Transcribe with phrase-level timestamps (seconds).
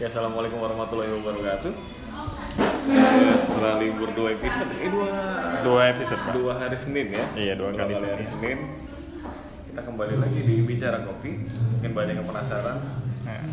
[0.00, 1.72] Ya, assalamualaikum warahmatullahi wabarakatuh.
[2.90, 5.08] Eh, setelah libur dua episode, eh dua
[5.60, 6.32] Dua episode, Pak.
[6.32, 7.24] dua hari Senin ya.
[7.36, 8.26] Iya, dua kali hari Senin.
[8.26, 8.58] Senin.
[9.68, 11.44] Kita kembali lagi di bicara kopi.
[11.46, 12.80] Mungkin banyak yang penasaran.
[13.22, 13.44] Nah,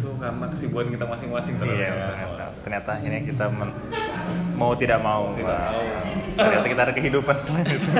[0.00, 2.06] Itu karena kesibukan kita masing-masing iya, ternyata.
[2.08, 3.76] ternyata, ternyata ini kita men-
[4.56, 5.58] mau tidak mau, Tidak Pak.
[5.60, 5.84] tahu.
[6.38, 7.90] Ternyata kita ada kehidupan selain itu.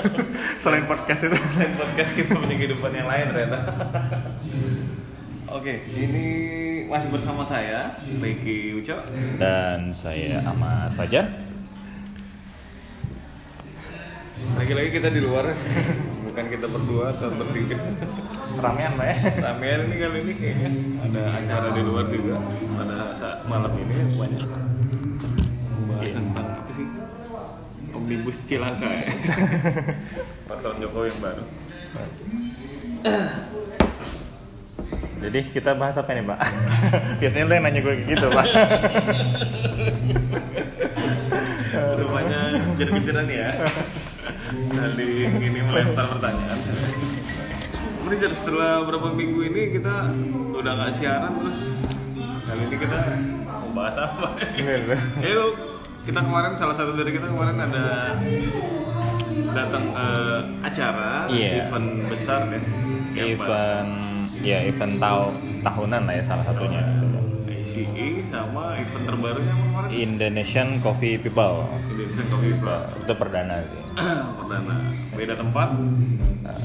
[0.62, 1.36] selain podcast itu.
[1.52, 3.58] Selain podcast kita punya kehidupan yang lain ternyata.
[5.62, 6.26] Oke, ini
[6.90, 8.98] masih bersama saya, Ricky Uco.
[9.38, 11.30] Dan saya Ahmad Fajar.
[14.58, 15.54] Lagi-lagi kita di luar,
[16.26, 17.78] bukan kita berdua atau bertiga.
[18.58, 19.16] Ramean, Pak ya.
[19.38, 22.42] Ramean ini kali ini kayaknya ada acara di luar juga
[22.74, 26.18] pada saat malam ini banyak membahas Iya.
[26.18, 26.86] tentang apa sih
[27.94, 29.06] omnibus cilaka ya
[30.50, 31.44] Patron Jokowi yang baru
[35.22, 36.38] Jadi kita bahas apa nih, Pak?
[37.22, 38.46] Biasanya lo yang nanya gue gitu, Pak.
[41.72, 42.38] rupanya
[42.74, 43.48] kejar-kejaran ya.
[44.68, 46.58] Saling ini melempar pertanyaan.
[48.02, 50.10] Kemudian setelah berapa minggu ini kita
[50.52, 51.62] udah nggak siaran terus
[52.44, 52.98] kali ini kita
[53.46, 54.36] mau bahas apa?
[55.22, 55.48] Ya lu,
[56.04, 58.18] kita kemarin salah satu dari kita kemarin ada
[59.52, 61.68] datang eh, acara Iya.
[61.68, 63.90] event besar yang event
[64.42, 65.30] ya event tahu
[65.62, 66.82] tahunan lah ya salah satunya.
[67.62, 69.88] ICE sama event terbarunya apa kemarin?
[69.94, 71.70] Indonesian Coffee People.
[71.94, 73.80] Indonesian Coffee Bar itu perdana sih.
[74.42, 74.76] Perdana.
[75.14, 75.68] Beda tempat.
[76.42, 76.58] Nah,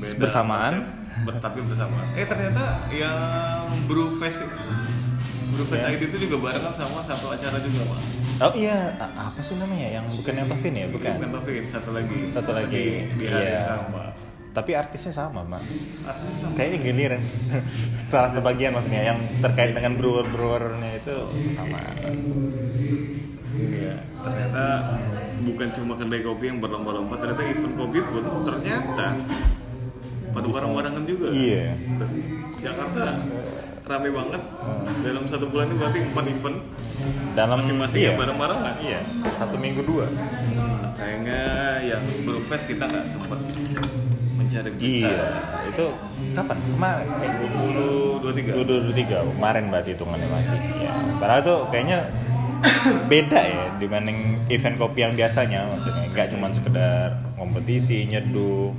[0.00, 0.74] beda bersamaan.
[1.20, 2.06] konsep, tapi bersamaan.
[2.16, 4.58] Eh ternyata yang Brewfest itu
[5.50, 5.92] Brewfest Ya.
[5.92, 8.00] ID itu juga barengan sama satu acara juga pak?
[8.40, 8.96] Oh iya.
[8.96, 10.00] Apa sih namanya?
[10.00, 10.86] Yang bukan yang Tovin ya?
[10.88, 11.12] Bukan?
[11.20, 12.18] Bukan Taufik, satu lagi.
[12.32, 12.84] Satu lagi.
[13.04, 13.76] Di, di hari yang iya.
[13.76, 14.02] sama
[14.50, 15.62] tapi artisnya sama mak
[16.58, 17.22] kayaknya giliran
[18.10, 21.16] salah sebagian maksudnya yang terkait dengan brewer brewernya itu
[21.54, 21.78] sama.
[23.60, 24.64] Iya, ternyata
[25.42, 29.06] bukan cuma kedai kopi yang berlomba-lomba, ternyata event kopi pun ternyata
[30.30, 31.28] pada barang-barangan juga.
[31.34, 31.74] iya.
[32.62, 33.20] Jakarta
[33.90, 34.42] rame banget.
[35.02, 36.58] Dalam satu bulan ini berarti empat event,
[37.34, 38.74] dalam masing-masing iya, bareng-barengan.
[38.80, 39.00] iya
[39.34, 40.06] satu minggu dua.
[40.94, 41.42] Sayangnya
[41.82, 43.40] yang Brewfest kita nggak sempat
[44.50, 45.06] mencari berita.
[45.06, 45.26] iya
[45.64, 45.84] itu
[46.32, 47.30] kapan kemarin eh,
[48.18, 49.30] 2023.
[49.30, 51.98] 2023 kemarin berarti hitungannya masih ya padahal tuh kayaknya
[53.06, 54.18] beda ya dibanding
[54.48, 58.74] event kopi yang biasanya maksudnya nggak cuma sekedar kompetisi nyeduh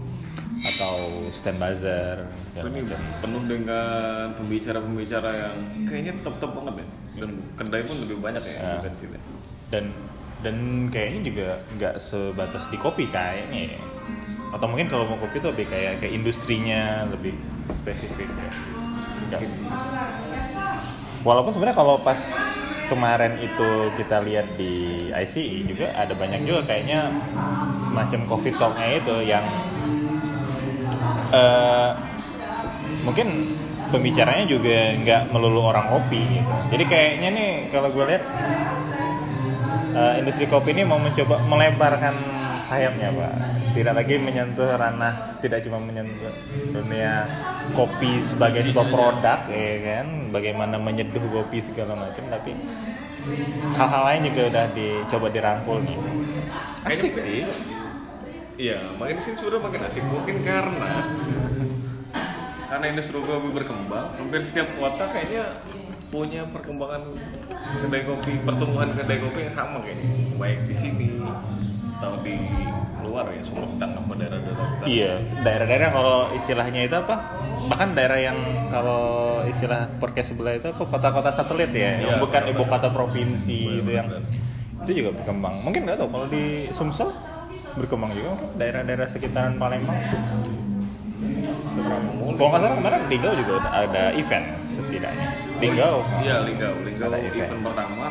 [0.62, 0.94] atau
[1.32, 2.22] stand buzzer
[2.52, 2.84] Ini
[3.18, 5.56] penuh dengan pembicara-pembicara yang
[5.88, 6.88] kayaknya top-top banget ya.
[7.18, 8.74] Dan kedai pun lebih banyak ya, Ya.
[8.84, 9.18] di sini.
[9.72, 9.86] dan
[10.44, 10.56] dan
[10.92, 11.48] kayaknya juga
[11.80, 13.80] nggak sebatas di kopi kayaknya ya.
[14.52, 17.32] Atau mungkin kalau mau kopi tuh lebih kayak kayak industrinya lebih
[17.82, 18.52] spesifik ya.
[21.24, 22.20] Walaupun sebenarnya kalau pas
[22.92, 27.08] kemarin itu kita lihat di ICE juga ada banyak juga kayaknya
[27.88, 29.46] semacam coffee talknya itu yang
[31.32, 31.92] eh,
[33.08, 33.56] mungkin
[33.88, 36.52] pembicaranya juga nggak melulu orang kopi gitu.
[36.76, 38.24] Jadi kayaknya nih kalau gue lihat
[39.96, 42.41] eh, industri kopi ini mau mencoba melebarkan
[42.72, 43.34] sayapnya pak.
[43.76, 46.32] Tidak lagi menyentuh ranah tidak cuma menyentuh
[46.72, 47.28] dunia
[47.76, 50.08] kopi sebagai sebuah produk ya kan?
[50.32, 52.56] Bagaimana menyeduh kopi segala macam tapi
[53.76, 56.00] hal-hal lain juga udah dicoba dirangkul nih.
[56.88, 57.44] Asik sih.
[58.56, 60.04] Iya, makin sih sebenarnya makin asik.
[60.08, 60.94] Mungkin karena
[62.72, 65.60] karena industri kopi berkembang, hampir setiap kota kayaknya
[66.08, 67.04] punya perkembangan
[67.84, 70.08] kedai kopi, pertumbuhan kedai kopi yang sama kayaknya,
[70.40, 71.08] baik di sini
[72.02, 72.34] atau di
[73.00, 74.86] luar ya, Sumedang apa daerah-daerah kita.
[74.90, 77.16] Iya, daerah-daerah kalau istilahnya itu apa?
[77.70, 79.04] Bahkan daerah yang kalau
[79.46, 80.82] istilah podcast sebelah itu apa?
[80.82, 84.82] Kota-kota satelit ya, Iya, yang bukan ibu kota provinsi itu yang Benar-benar.
[84.82, 85.56] itu juga berkembang.
[85.62, 87.14] Mungkin nggak tahu kalau di Sumsel
[87.78, 90.02] berkembang juga mungkin daerah-daerah sekitaran Palembang.
[92.32, 95.30] Kalau nggak salah kemarin di Gau juga ada- event setidaknya.
[95.56, 96.02] Di Gau.
[96.20, 97.30] Iya, Linggau, Linggau event.
[97.30, 97.62] event.
[97.62, 98.06] pertama.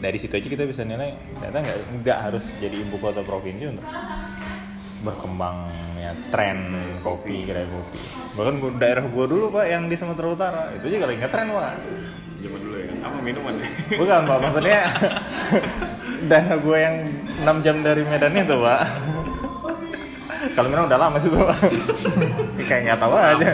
[0.00, 3.84] Dari situ aja kita bisa nilai ternyata nggak nggak harus jadi ibu kota provinsi untuk
[5.00, 6.56] berkembangnya tren
[7.04, 8.00] kopi kedai kopi.
[8.36, 11.74] Bahkan daerah gua dulu pak yang di Sumatera Utara itu juga lagi ngetren pak.
[12.40, 12.88] Zaman dulu ya.
[13.04, 13.54] Apa minuman?
[14.00, 14.80] Bukan pak maksudnya
[16.32, 16.96] daerah gua yang
[17.44, 18.80] 6 jam dari Medan itu pak.
[20.56, 21.58] Kalau memang udah lama sih tuh pak.
[22.68, 23.48] Kayak nggak tahu aja.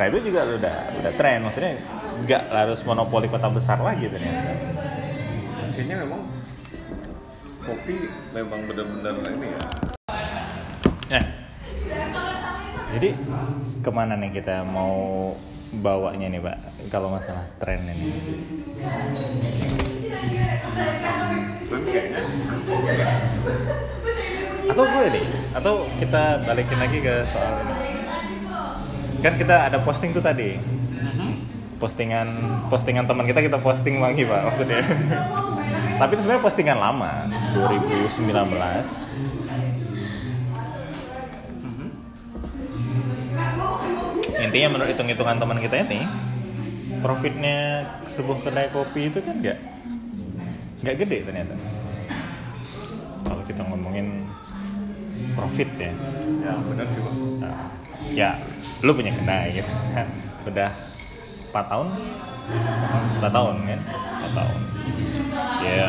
[0.00, 1.38] Nah itu juga udah udah tren.
[1.44, 4.52] Maksudnya nggak harus monopoli kota besar lagi ternyata.
[5.72, 6.22] Kayaknya memang
[7.64, 7.96] kopi
[8.36, 9.62] memang benar-benar ini ya.
[11.10, 11.24] Nah,
[12.96, 13.10] jadi
[13.80, 15.32] ke mana nih kita mau
[15.80, 16.56] bawanya nih pak?
[16.92, 18.12] Kalau masalah tren ini.
[24.70, 27.74] Atau gue deh atau kita balikin lagi ke soal ini?
[29.20, 30.79] Kan kita ada posting tuh tadi
[31.80, 32.28] postingan
[32.68, 34.84] postingan teman kita kita posting lagi pak maksudnya.
[35.96, 38.20] Tapi itu sebenarnya postingan lama 2019
[44.40, 46.00] intinya menurut hitung-hitungan teman kita ini
[47.00, 49.58] profitnya sebuah kedai kopi itu kan nggak
[50.84, 51.54] nggak gede ternyata.
[53.24, 54.28] Kalau kita ngomongin
[55.36, 55.92] profit ya.
[56.44, 57.16] Ya benar sih bang.
[57.40, 57.68] Nah,
[58.12, 58.30] ya
[58.84, 59.72] lu punya kedai gitu
[60.48, 60.70] udah
[61.50, 61.86] 4 tahun?
[63.18, 64.58] 4 tahun kan 4 tahun.
[65.66, 65.88] Ya.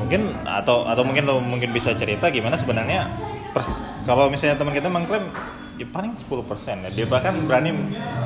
[0.00, 3.12] Mungkin atau atau mungkin lo mungkin bisa cerita gimana sebenarnya
[3.54, 3.70] pers,
[4.08, 5.30] kalau misalnya teman kita mengklaim
[5.78, 6.90] ya paling 10% ya.
[6.90, 7.72] Dia bahkan berani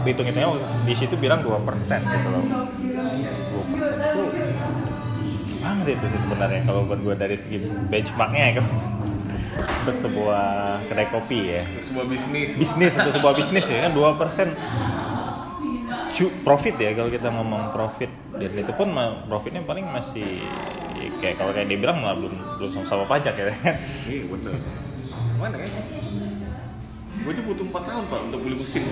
[0.08, 0.56] hitung hitungnya
[0.88, 1.50] di situ bilang 2%
[2.00, 2.44] gitu loh.
[3.68, 4.22] 2% itu
[5.64, 8.66] banget itu sih sebenarnya kalau buat gue dari segi benchmarknya ya kan
[9.84, 10.44] untuk sebuah
[10.88, 11.62] kedai kopi ya.
[11.80, 12.48] Sebuah bisnis.
[12.56, 14.52] Bisnis untuk sebuah bisnis ya kan dua persen
[16.46, 18.10] profit ya kalau kita ngomong profit.
[18.34, 18.88] Dan itu pun
[19.26, 20.42] profitnya paling masih
[20.94, 23.44] ya kayak kalau kayak dia bilang malah belum belum sama, sama pajak ya.
[23.50, 23.76] Kan
[24.10, 24.54] iya bener.
[25.38, 25.70] Mana kan
[27.14, 28.82] gue tuh butuh 4 tahun pak untuk beli mesin.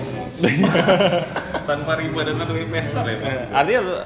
[1.69, 4.05] Tanpa riba dan tanpa investor ya mas artinya lu-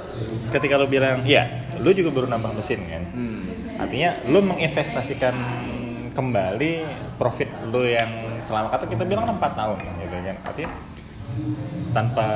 [0.52, 1.48] ketika lu bilang ya
[1.80, 3.04] lu juga baru nambah mesin kan?
[3.16, 3.42] Hmm.
[3.78, 5.36] artinya lu menginvestasikan
[6.12, 6.72] kembali
[7.16, 8.10] profit lu yang
[8.44, 10.38] selama kata kita bilang 4 tahun gitu kan?
[10.44, 10.70] Artinya
[11.94, 12.28] tanpa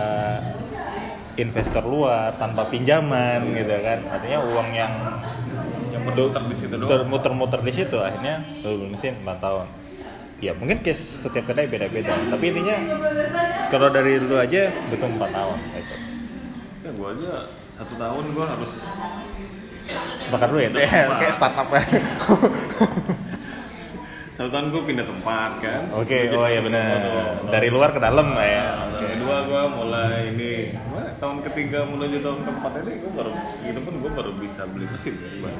[1.36, 4.00] investor luar tanpa pinjaman gitu kan.
[4.08, 4.94] Artinya uang yang
[5.92, 9.68] yang berputar di situ muter- muter-muter di situ akhirnya lu mesin 4 tahun.
[10.42, 12.12] Ya mungkin case setiap kedai beda-beda.
[12.12, 12.78] Tapi intinya
[13.70, 15.96] kalau dari lu aja butuh 4 tahun gitu.
[16.82, 17.34] ya gue aja
[17.72, 18.72] satu tahun gue harus
[20.28, 21.82] bakar duit ya kayak startup ya
[24.42, 25.82] satu tahun gue pindah tempat kan?
[25.94, 26.98] Oke jadi oh iya benar
[27.54, 28.66] dari luar ke dalam lah ya.
[28.66, 30.54] Nah, tahun kedua gue mulai ini
[31.22, 35.14] tahun ketiga menuju tahun keempat ini gue baru itu pun gue baru bisa beli mesin
[35.22, 35.54] ya,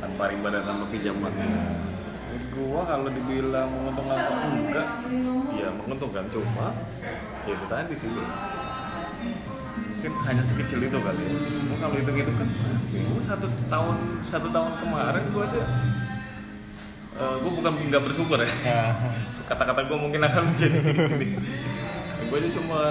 [0.00, 1.28] tanpa riba dan tanpa pinjaman
[2.56, 4.88] gue kalau dibilang menguntungkan apa enggak
[5.60, 6.24] ya menguntungkan.
[6.32, 6.72] Cuma
[7.44, 8.08] ya itu tadi sih
[9.76, 11.36] mungkin hanya sekecil itu kali ya.
[11.68, 12.48] Gua kalau hitung itu kan
[12.96, 15.62] gue satu tahun satu tahun kemarin gue aja
[17.16, 18.48] gue bukan nggak bersyukur ya.
[18.66, 18.92] Nah,
[19.48, 20.78] kata-kata gue mungkin akan menjadi
[22.26, 22.90] gue aja cuma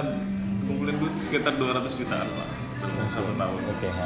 [0.66, 2.50] ngumpulin duit sekitar 200 jutaan lah
[2.80, 3.62] dalam satu tahun.
[3.68, 4.06] oke ha.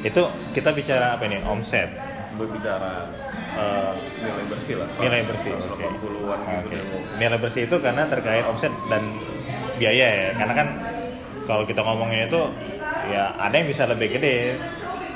[0.00, 0.22] itu
[0.56, 1.38] kita bicara apa ini?
[1.44, 1.90] Omset.
[2.34, 3.06] Berbicara
[3.50, 3.92] Eh,
[4.22, 4.86] nilai bersih lah.
[5.02, 5.74] nilai bersih oke.
[5.74, 7.02] 80-an gitu deh.
[7.18, 9.02] nilai bersih itu karena terkait omset dan
[9.76, 10.28] biaya ya.
[10.38, 10.68] Karena kan
[11.44, 12.40] kalau kita ngomongin itu
[13.10, 14.54] ya ada yang bisa lebih gede.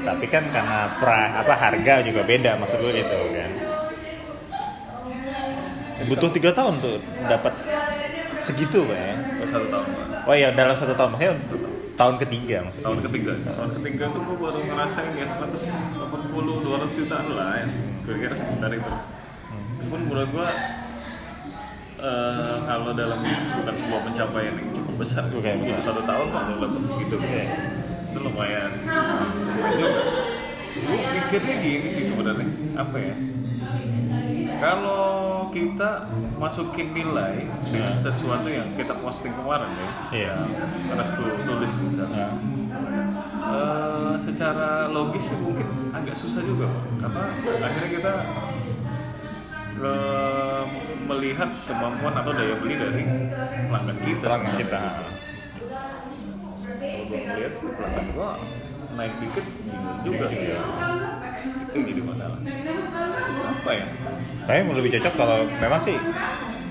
[0.05, 3.50] Tapi kan karena pra, apa harga juga beda maksud gue gitu kan
[6.06, 7.53] butuh tiga tahun tuh dapat
[8.35, 10.06] segitu pak ya Oh, satu tahun Pak.
[10.25, 11.35] oh iya dalam satu tahun maksudnya
[11.95, 17.27] tahun ketiga maksudnya Tahun ketiga, tahun ketiga tuh gue baru ngerasain ya 180 200 jutaan
[17.31, 17.67] lah ya.
[18.03, 18.93] Kira-kira sekitar itu.
[19.75, 20.49] Itu pun menurut gue
[22.01, 25.85] eh, kalau dalam bukan sebuah pencapaian yang cukup besar Oke, itu besar.
[25.87, 27.43] satu tahun kalau dapat segitu Oke.
[28.05, 28.70] itu lumayan
[30.75, 33.15] gue mikirnya gini sih sebenarnya apa ya
[34.56, 35.03] kalau
[35.55, 35.91] kita
[36.34, 39.91] masukin nilai dengan sesuatu yang kita posting kemarin ya.
[40.11, 40.34] Iya.
[40.91, 42.27] karena gue tulis misalnya.
[42.34, 42.55] Nah,
[43.44, 46.65] Eh, secara logis sih mungkin agak susah juga
[46.96, 47.25] karena
[47.61, 48.13] akhirnya kita
[49.84, 50.63] eh,
[51.05, 53.05] melihat kemampuan atau daya beli dari
[53.69, 54.27] pelanggan kita.
[54.27, 54.81] Pelanggan kita.
[56.75, 58.31] Kalau gue sih pelanggan gue
[58.94, 60.27] naik dikit bingung juga.
[60.32, 60.61] Ya.
[61.44, 62.39] Itu jadi masalah
[63.44, 63.86] apa ya
[64.44, 65.96] Tapi lebih cocok kalau memang sih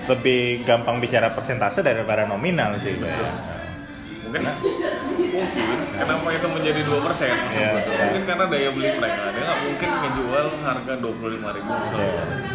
[0.03, 2.93] lebih gampang bicara persentase daripada nominal sih.
[2.99, 3.09] Pak.
[4.23, 7.69] mungkin mungkin kenapa itu menjadi dua persen iya.
[8.01, 11.69] mungkin karena daya beli mereka dia nggak mungkin ngejual harga dua puluh lima ribu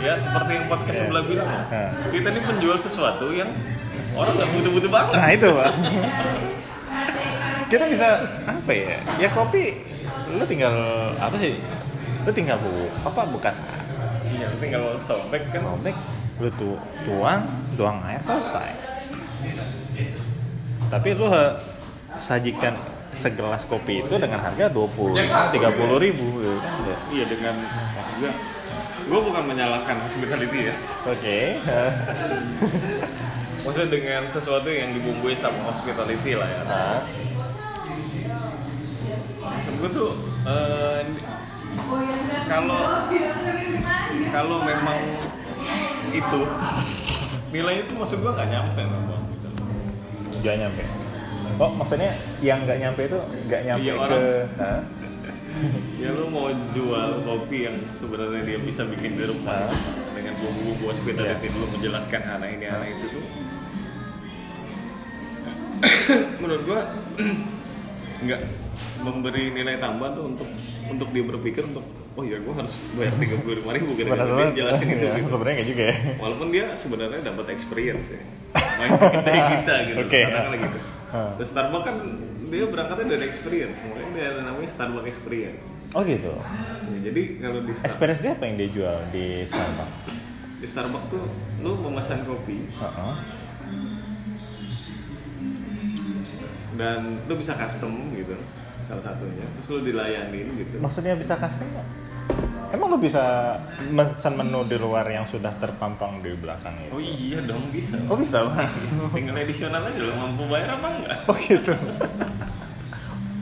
[0.03, 1.03] ya seperti yang podcast Iya.
[1.07, 1.47] sebelah bilang.
[1.47, 1.87] Iya.
[2.11, 3.51] kita ini penjual sesuatu yang
[4.19, 5.71] orang nggak butuh-butuh banget Nah itu pak.
[7.69, 8.09] Kita bisa
[8.49, 8.97] apa ya?
[9.21, 9.77] Ya kopi,
[10.33, 10.73] lu tinggal
[11.15, 11.53] apa sih?
[12.29, 12.69] Lu tinggal bu,
[13.03, 13.65] apa buka sa-
[14.29, 15.97] iya tinggal sobek kan sobek,
[16.37, 18.69] lu tu, tuang, tuang air selesai.
[20.87, 21.57] Tapi lu he-
[22.15, 22.77] sajikan
[23.11, 25.57] segelas kopi itu dengan harga 20 30
[25.97, 27.01] ribu gitu kan.
[27.09, 27.55] iya dengan
[27.95, 28.33] maksudnya
[29.01, 30.75] gue bukan menyalahkan hospitality ya
[31.07, 31.39] Oke.
[33.65, 37.01] maksudnya dengan sesuatu yang dibumbui sama hospitality lah ya Nah,
[39.75, 40.11] gue tuh
[40.45, 41.01] eh,
[42.49, 42.81] kalau
[44.29, 45.01] kalau memang
[46.13, 46.41] itu
[47.55, 49.49] nilainya itu maksud gue nggak nyampe memang gitu.
[50.39, 50.83] nggak nyampe.
[51.59, 53.19] Oh, maksudnya yang nggak nyampe itu
[53.51, 54.21] nggak nyampe Iya, ke
[56.03, 59.67] ya lu mau jual kopi yang sebenarnya dia bisa bikin di rumah
[60.15, 61.55] dengan bumbu-bumbu hospitality Iya.
[61.57, 63.25] dulu menjelaskan hal ini hal itu tuh
[66.43, 66.81] menurut gua
[68.25, 68.41] nggak
[68.99, 70.49] memberi nilai tambah tuh untuk
[70.91, 71.87] untuk dia berpikir untuk
[72.19, 75.29] oh ya gua harus bayar tiga puluh lima ribu gara-gara dia jelasin itu iya, gitu.
[75.31, 75.97] Sebenarnya nggak juga ya.
[76.19, 78.23] walaupun dia sebenarnya dapat experience ya
[78.79, 78.91] main
[79.63, 81.33] kita gitu katakanlah gitu Hah.
[81.41, 81.97] Terus Starbucks kan
[82.49, 86.33] dia berangkatnya dari experience makanya dia ada namanya Starbucks experience Oh gitu.
[86.37, 90.03] Ya, jadi kalau di, Star- Experience dia apa yang dia jual di Starbucks?
[90.59, 91.25] di Starbucks tuh
[91.65, 93.15] lu memesan kopi Heeh.
[96.77, 98.35] dan lu bisa custom gitu
[98.89, 101.89] salah satunya terus lu dilayanin gitu Maksudnya bisa custom nggak?
[102.69, 103.57] Emang lo bisa
[103.91, 107.17] pesan menu di luar yang sudah terpampang di belakang oh itu?
[107.25, 108.69] iya dong bisa Oh bisa bang?
[109.11, 111.73] tinggal edisional aja lo mampu bayar apa enggak Oh gitu.
[111.73, 111.81] Oh,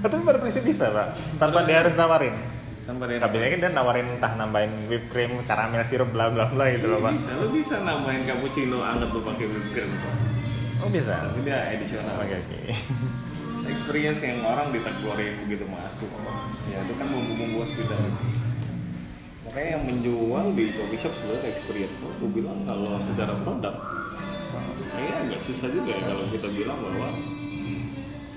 [0.04, 2.36] Tapi pada prinsip bisa pak, tanpa dia harus nawarin.
[2.84, 6.70] tanpa dia Kabinnya kan dia nawarin entah nambahin whipped cream, karamel sirup, bla bla bla
[6.70, 7.14] gitu loh pak.
[7.16, 10.14] bisa lu bisa nambahin cappuccino anget lu pakai whipped cream Pak.
[10.76, 11.14] Oh bisa.
[11.18, 12.58] tapi dia edisional Oke oke.
[13.68, 16.10] Experience yang orang ditegurin begitu masuk
[16.66, 18.28] ya itu kan bumbu-bumbu hospitality
[19.42, 23.74] makanya yang menjual di coffee shop sebenarnya experience gue bilang kalau secara produk
[24.96, 27.08] ini agak susah juga ya kalau kita bilang bahwa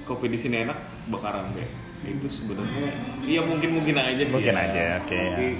[0.06, 1.70] kopi di sini enak bakaran deh
[2.02, 4.64] itu sebenarnya iya mungkin mungkin aja sih Mungkin ya.
[4.66, 5.60] aja, oke, Tapi ya.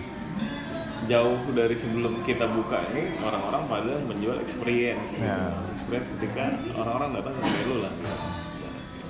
[1.10, 5.26] jauh dari sebelum kita buka ini orang-orang pada menjual experience gitu.
[5.26, 5.52] Ya.
[5.74, 8.16] experience ketika orang-orang datang ke lu lah gitu.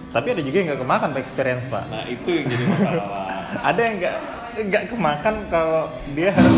[0.10, 1.84] Tapi ada juga yang nggak kemakan pak experience pak.
[1.86, 3.06] Nah itu yang jadi masalah.
[3.70, 4.16] Ada yang nggak
[4.60, 6.58] nggak kemakan kalau dia harus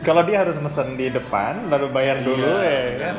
[0.00, 3.14] kalau dia harus mesen di depan lalu bayar dulu Iya, ya kan.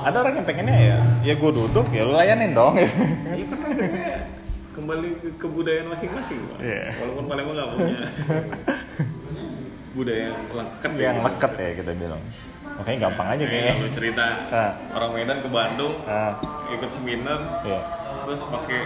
[0.00, 2.74] Ada orang yang pengennya ya, ya gue duduk ya lu layanin dong.
[2.74, 2.88] Iya
[3.46, 4.10] kan akhirnya
[4.70, 6.58] kembali ke kebudayaan masing-masing, Pak.
[6.58, 6.84] Iya.
[6.96, 7.98] Walaupun Palembang nggak punya
[9.96, 11.26] budaya yang leket yang gitu.
[11.26, 12.22] leket ya kita bilang.
[12.78, 13.90] Makanya gampang aja Kayak kayaknya.
[13.92, 14.72] cerita Ah.
[14.94, 16.32] orang Medan ke Bandung Ah,
[16.70, 17.80] ikut seminar iya.
[18.24, 18.80] Terus pakai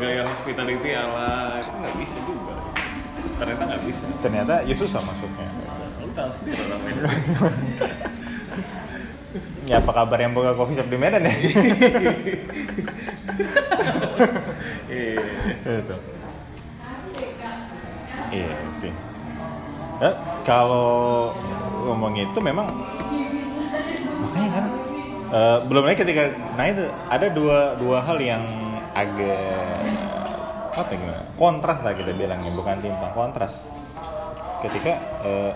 [0.00, 2.56] gaya hospitality ala itu nggak bisa juga.
[3.38, 4.04] Ternyata nggak bisa.
[4.22, 5.48] Ternyata ya susah masuknya.
[6.02, 7.08] Lu tahu sendiri orang Medan.
[9.62, 11.32] Ya apa kabar yang buka coffee shop di Medan ya?
[14.92, 15.22] Iya.
[15.64, 15.96] Itu.
[18.32, 18.92] Iya sih.
[20.02, 21.30] Eh, kalau
[21.86, 22.66] ngomong itu memang
[24.22, 24.64] makanya kan
[25.30, 26.22] eh, belum lagi ketika
[26.58, 28.42] nah itu ada dua dua hal yang
[28.92, 29.80] agak
[30.72, 33.60] apa ya gimana kontras lah kita bilangnya bukan timpang kontras.
[34.64, 34.92] Ketika
[35.26, 35.52] eh,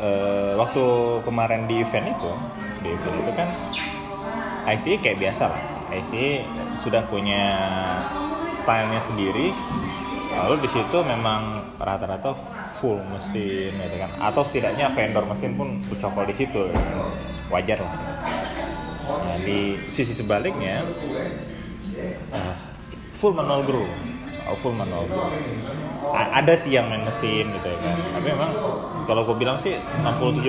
[0.00, 0.84] eh, waktu
[1.26, 2.32] kemarin di event itu
[2.80, 3.48] di event itu kan
[4.70, 5.62] ICE kayak biasa lah.
[5.90, 6.46] ICE
[6.86, 7.42] sudah punya
[8.54, 9.50] stylenya sendiri
[10.30, 12.32] lalu di situ memang rata-rata
[12.78, 14.10] full mesin gitu kan.
[14.24, 16.70] Atau setidaknya vendor mesin pun ucapol di situ
[17.52, 17.94] wajar lah.
[19.10, 20.86] Nah, di sisi sebaliknya
[22.30, 22.54] eh,
[23.12, 23.86] full manual grow.
[24.48, 25.28] Oh, full manual grow.
[26.10, 27.96] A- ada sih yang main mesin gitu kan.
[28.18, 28.50] Tapi memang
[29.04, 30.46] kalau gue bilang sih 60-70%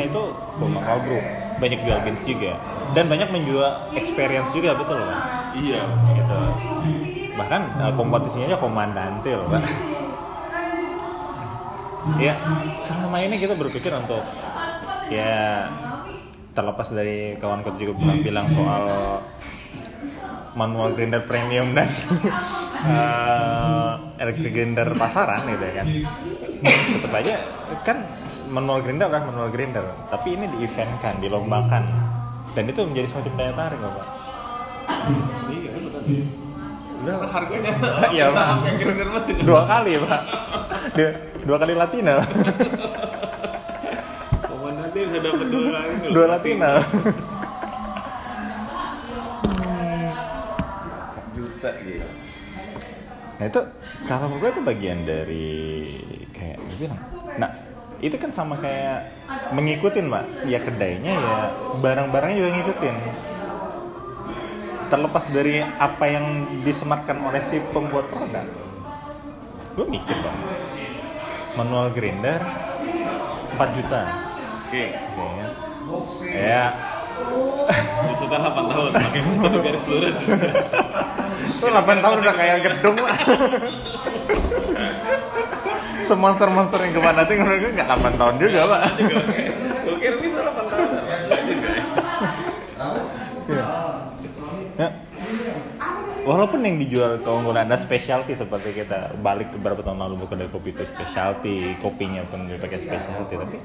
[0.00, 0.22] itu
[0.54, 1.22] full manual grow.
[1.58, 2.58] Banyak jual beans juga.
[2.92, 5.20] Dan banyak menjual experience juga betul kan?
[5.54, 5.80] Iya.
[6.14, 6.36] gitu.
[7.34, 9.62] Bahkan eh, kompetisinya aja komandante loh pak.
[12.20, 12.36] Ya
[12.76, 14.20] selama ini kita berpikir untuk
[15.08, 15.66] ya
[16.52, 18.84] terlepas dari kawan kita juga bilang soal
[20.54, 21.90] manual grinder premium dan
[22.94, 25.86] eh, electric grinder pasaran gitu ya kan.
[26.64, 27.34] Tetap aja
[27.82, 27.98] kan
[28.46, 31.82] manual grinder adalah manual grinder tapi ini di event kan dilombakan.
[32.54, 34.06] Dan itu menjadi semacam daya tarik loh pak
[36.04, 36.24] Iya.
[37.04, 37.72] Udah harganya.
[38.08, 39.36] Iya, yang grinder mesin.
[39.42, 40.20] dua kali pak.
[40.94, 41.10] Dua,
[41.42, 42.14] dua kali latina
[44.44, 45.92] Komandante bisa dapat dua kali.
[46.12, 46.70] dua latina
[51.64, 52.06] Juta gitu.
[53.40, 53.60] nah itu
[54.04, 55.56] kalau menurut gue itu bagian dari
[56.36, 57.00] kayak gue bilang
[57.40, 57.50] nah
[58.04, 59.08] itu kan sama kayak
[59.56, 61.38] mengikutin pak ya kedainya ya
[61.80, 62.96] barang-barangnya juga ngikutin
[64.92, 66.26] terlepas dari apa yang
[66.68, 68.44] disematkan oleh si pembuat produk
[69.72, 70.38] gue mikir dong
[71.56, 72.44] manual grinder
[73.56, 74.02] 4 juta
[74.64, 74.90] Oke.
[74.90, 76.34] Oke, ya.
[76.34, 76.64] ya
[78.04, 80.20] Maksudnya 8 tahun, pakai motor garis lurus.
[81.64, 83.16] Lu 8 tahun udah kayak gedung lah.
[86.04, 88.82] Semonster-monster yang ke mana tuh menurut gue nggak 8 tahun juga, Pak.
[89.88, 90.88] Gue kira bisa 8 tahun.
[91.48, 91.84] Juga ya.
[94.74, 94.88] Ya.
[96.24, 100.72] Walaupun yang dijual keunggulan ada specialty seperti kita balik beberapa tahun lalu bukan dari kopi
[100.72, 103.60] itu specialty, kopinya pun dipakai specialty, tapi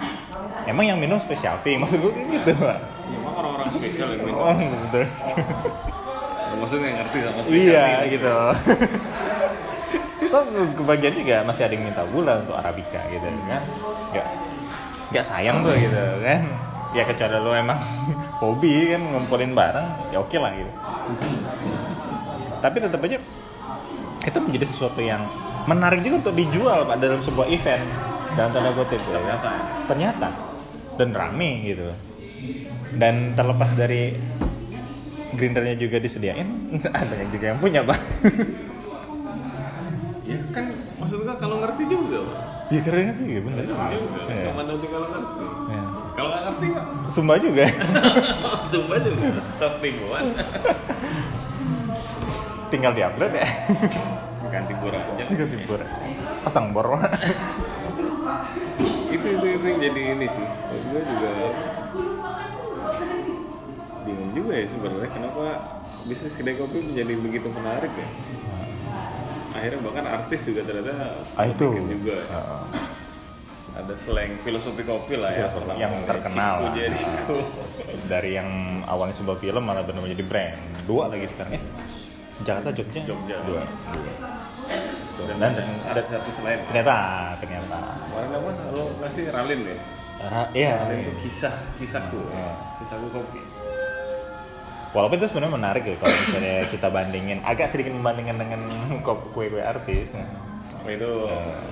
[0.68, 2.79] emang yang minum specialty, maksud gue gitu, Pak.
[3.15, 4.44] Emang orang-orang spesial yang minum.
[4.44, 5.08] Oh, betul.
[6.60, 7.63] Maksudnya ngerti sama spesial.
[7.63, 8.36] Iya, gitu.
[10.30, 10.44] Toh
[10.78, 13.63] kebagian juga masih ada yang minta gula untuk arabica gitu kan.
[14.13, 14.25] Enggak
[15.10, 16.42] enggak sayang tuh gitu kan.
[16.89, 17.80] Ya kecuali lo emang
[18.42, 20.72] hobi kan ngumpulin barang, ya oke lah gitu.
[22.60, 23.18] Tapi tetap aja
[24.20, 25.24] itu menjadi sesuatu yang
[25.66, 27.84] menarik juga untuk dijual pak dalam sebuah event
[28.36, 29.24] dalam tanda kutip ya kan?
[29.24, 29.50] Ternyata.
[29.89, 30.30] ternyata
[31.00, 31.88] dan rame gitu
[33.00, 34.12] dan terlepas dari
[35.36, 36.50] grindernya juga disediain
[37.00, 38.00] ada yang juga yang punya pak
[40.29, 40.69] Ya kan
[41.01, 42.21] maksud gua kalau ngerti juga.
[42.21, 42.38] Pak.
[42.69, 43.81] Iya keren sih, iya bener juga.
[43.98, 44.21] Juga.
[44.29, 44.45] Iya.
[44.45, 45.45] Ke mana nanti kalau ngerti.
[45.50, 45.83] Iya.
[46.13, 46.86] Kalau nggak ngerti nggak?
[47.09, 47.65] Sumba juga.
[48.77, 49.27] Coba juga.
[49.57, 50.25] Sostinguan.
[52.69, 53.48] Tinggal diupload ya.
[54.53, 55.24] Ganti bor aja.
[55.25, 55.81] Tinggal tibur.
[56.45, 56.86] Pasang bor.
[56.93, 57.09] Pak.
[59.09, 60.45] itu itu itu yang jadi ini sih
[60.93, 61.29] gue juga
[64.39, 65.43] juga ya sebenarnya kenapa
[66.01, 68.10] bisnis kedai kopi menjadi begitu menarik ya
[69.51, 71.67] akhirnya bahkan artis juga ternyata Ah itu.
[71.89, 72.62] juga Heeh.
[73.72, 76.08] ada slang filosofi kopi lah ya pertama yang kali.
[76.08, 76.75] terkenal Ciku.
[76.75, 77.36] Jericho.
[78.05, 78.50] Dari yang
[78.86, 80.55] awalnya sebuah film malah benar menjadi brand.
[80.84, 81.63] Dua lagi sekarang ya.
[82.41, 83.00] Jakarta Jogja.
[83.05, 83.36] Jogja.
[83.41, 83.63] Dua.
[83.63, 84.13] Dua.
[85.22, 86.96] dan, Dan, dan ada satu selain ternyata
[87.38, 87.77] ternyata.
[88.01, 89.77] kemarin apa lo ngasih ralin ya
[90.22, 90.72] Ah, iya.
[90.79, 92.51] ralin itu kisah kisahku Iya.
[92.77, 93.39] kisahku kopi
[94.89, 98.62] Walaupun itu sebenarnya menarik ya kalau misalnya kita bandingin agak sedikit membandingkan dengan
[99.05, 100.09] kop- kue-kue artis.
[100.79, 101.11] Oh, itu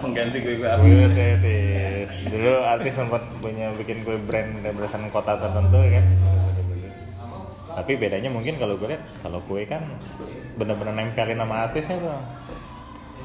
[0.04, 2.10] pengganti gue gue Kue artis.
[2.30, 6.06] Dulu artis sempat punya bikin kue brand dari berdasarkan kota tertentu ya kan.
[7.78, 9.82] Tapi bedanya mungkin kalau gue lihat kalau kue kan
[10.58, 12.14] benar-benar nempelin nama artisnya tuh.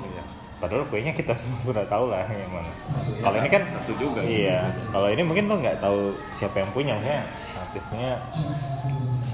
[0.09, 0.25] Iya.
[0.57, 2.73] Padahal kuenya kita semua sudah tahu lah yang mana.
[3.21, 4.73] Kalau ini kan satu juga Iya.
[4.89, 7.21] Kalau ini mungkin lo nggak tahu siapa yang punya, maksudnya
[7.61, 8.11] artisnya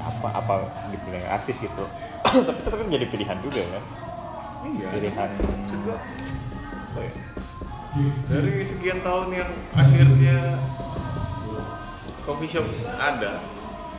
[0.08, 0.54] siapa apa
[0.88, 1.84] dibilang artis gitu.
[2.48, 3.84] Tapi itu kan jadi pilihan juga kan.
[4.72, 5.30] iya Pilihan.
[5.68, 5.94] juga
[6.88, 7.12] apa ya?
[8.28, 10.60] dari sekian tahun yang akhirnya
[12.24, 12.66] coffee shop
[13.00, 13.40] ada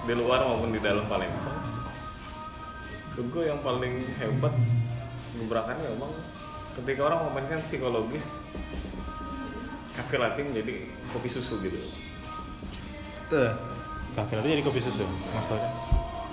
[0.05, 1.57] di luar maupun di dalam Palembang
[3.19, 4.53] gue yang paling hebat
[5.35, 6.11] gebrakannya memang
[6.79, 8.23] ketika orang memainkan psikologis
[9.91, 11.79] kafe latte menjadi kopi susu gitu
[13.27, 13.78] Tuh.
[14.21, 15.69] Latte jadi kopi susu, maksudnya.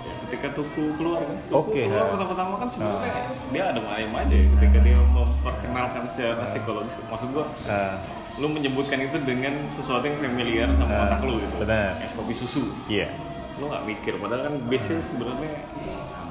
[0.02, 3.14] Ya, ketika tuku keluar kan tuku Oke, keluar pertama-tama kan sebenarnya
[3.48, 7.98] dia ada ayam aja ketika dia memperkenalkan secara psikologis maksud gua Ah,
[8.36, 11.98] lu menyebutkan itu dengan sesuatu yang familiar sama Ah, otak lu gitu benar.
[12.00, 13.10] es kopi susu iya.
[13.56, 15.50] lu nggak mikir padahal kan base nya sebenarnya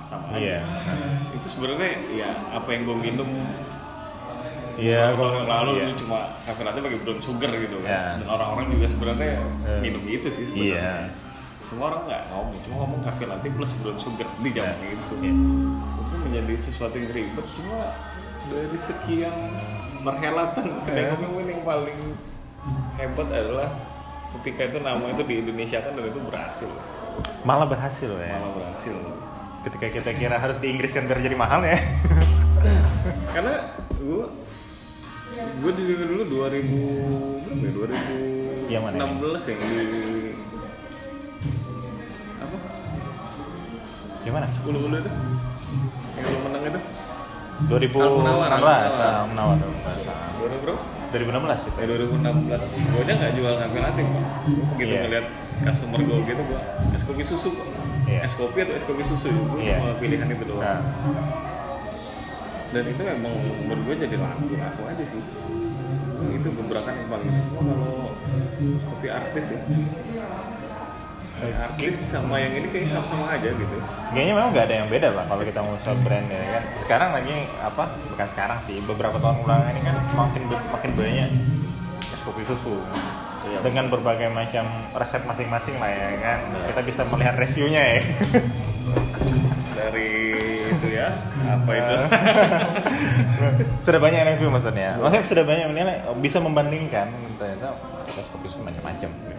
[0.02, 0.60] sama aja Iya.
[1.32, 3.30] itu sebenarnya ya apa yang gue minum
[4.76, 5.84] Iya, tahun yang lalu iya.
[5.86, 8.04] lu cuma kafe latte pakai brown sugar gitu kan Ya.
[8.14, 9.80] dan orang-orang juga sebenarnya Eh.
[9.82, 10.96] minum itu sih sebenarnya Iya.
[11.66, 14.90] Semua orang nggak ngomong cuma ngomong kafe latte plus brown sugar di zaman Ya.
[14.92, 15.32] itu Iya.
[15.98, 17.80] itu menjadi sesuatu yang ribet cuma
[18.46, 19.36] dari sekian
[20.00, 21.10] perhelatan kedai Eh.
[21.12, 22.00] kopi mungkin yang paling
[22.96, 23.70] hebat adalah
[24.36, 26.70] ketika itu nama itu di Indonesia kan dan itu berhasil
[27.42, 28.36] Malah berhasil ya.
[28.36, 28.96] malah berhasil
[29.64, 31.80] Ketika kita kira harus di Inggris kan biar jadi mahal ya.
[33.34, 33.56] karena
[33.92, 34.24] gue
[35.56, 38.12] gue di dulu 2000 berapa
[38.66, 40.15] ya 2016 Yang mana yang di
[44.26, 44.46] Gimana?
[44.50, 45.12] 10 dulu itu
[46.16, 46.80] yang lu menang itu
[47.68, 48.50] 2016, Menawar,
[49.30, 49.58] menawar.
[50.04, 50.34] ah.
[50.36, 50.76] 2000 bro
[51.08, 51.78] 2016 itu.
[51.78, 54.24] Eh 2016 gue aja nggak jual latte Pak.
[54.44, 55.02] Gua begitu Iya.
[55.06, 55.26] ngeliat
[55.64, 56.62] customer gue gitu gue
[56.92, 57.68] es kopi susu Pak.
[58.06, 58.20] Iya.
[58.22, 59.78] es kopi atau es kopi susu gue Iya.
[59.78, 60.82] cuma pilihan itu doang Nah,
[62.72, 65.22] dan itu emang menurut gue jadi laku laku aja sih
[66.28, 68.12] itu gebrakan yang paling kalau
[68.86, 69.60] kopi artis ya
[71.44, 73.76] artis sama yang ini kayaknya sama-sama aja gitu
[74.16, 76.64] kayaknya memang nggak ada yang beda pak kalau kita mau soal brand ya kan.
[76.80, 77.84] Sekarang lagi apa?
[78.16, 81.30] Bukan sekarang sih, beberapa tahun belakangan ini kan makin makin banyak
[82.16, 82.80] es kopi susu.
[83.46, 83.60] Iya.
[83.62, 86.40] Dengan berbagai macam resep masing-masing lah ya kan.
[86.72, 88.02] Kita bisa melihat reviewnya ya.
[89.76, 90.12] dari
[90.72, 91.12] itu ya
[91.52, 91.96] apa itu
[93.86, 94.96] sudah banyak review maksudnya.
[94.98, 97.76] Maksudnya sudah banyak menilai bisa membandingkan ternyata
[98.08, 99.35] es kopi susu macam-macam.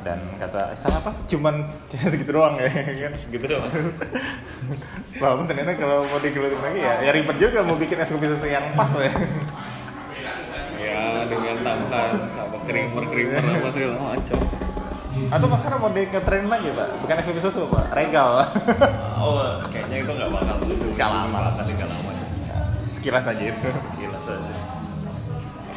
[0.00, 1.66] Dan kata "Eh, salah apa cuman
[2.12, 3.66] segitu doang ya kan Segitu doang.
[5.20, 8.46] walaupun ternyata kalau mau digelutin lagi ya ya ribet juga mau bikin es kopi susu
[8.46, 9.10] yang pas ya
[10.78, 14.38] ya dengan tambahan apa creamer creamer apa segala macam.
[15.18, 18.30] atau mas sekarang mau ngetren lagi pak bukan es kopi susu pak regal
[19.18, 20.56] Oh, kayaknya itu nggak bakal
[20.94, 21.38] Nggak lama.
[21.52, 22.10] kali nggak lama.
[22.88, 23.68] sekilas aja itu.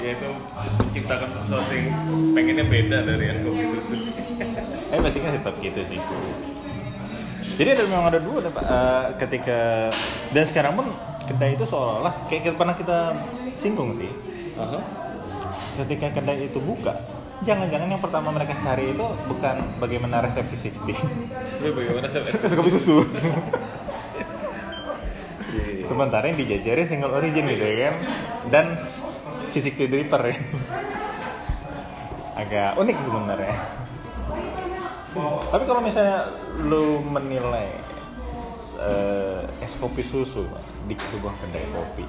[0.02, 0.30] Ya itu
[0.82, 1.94] menciptakan sesuatu yang
[2.34, 3.96] pengennya beda dari es kopi susu.
[4.90, 6.02] Eh basicnya tetap gitu sih.
[7.62, 8.64] Jadi ada memang ada dua ada, Pak.
[8.66, 9.60] Eh, ketika
[10.34, 10.90] dan sekarang pun
[11.30, 13.14] kedai itu seolah-olah kayak pernah kita
[13.54, 14.10] singgung sih.
[14.58, 14.82] Aha.
[15.86, 16.98] Ketika kedai itu buka,
[17.46, 20.98] jangan-jangan yang pertama mereka cari itu bukan bagaimana resep V60.
[20.98, 22.10] Tapi bagaimana?
[22.10, 23.06] Es kopi susu.
[25.52, 25.86] Iya, iya.
[25.86, 27.96] Sementara yang dijajarin single origin gitu ya kan.
[28.50, 28.66] Dan
[29.52, 30.36] V60 dripper ya.
[32.40, 33.56] Agak unik sebenarnya.
[35.52, 36.32] Tapi kalau misalnya
[36.64, 37.68] lu menilai
[38.80, 40.48] eh, es kopi susu
[40.88, 42.08] di sebuah kedai kopi,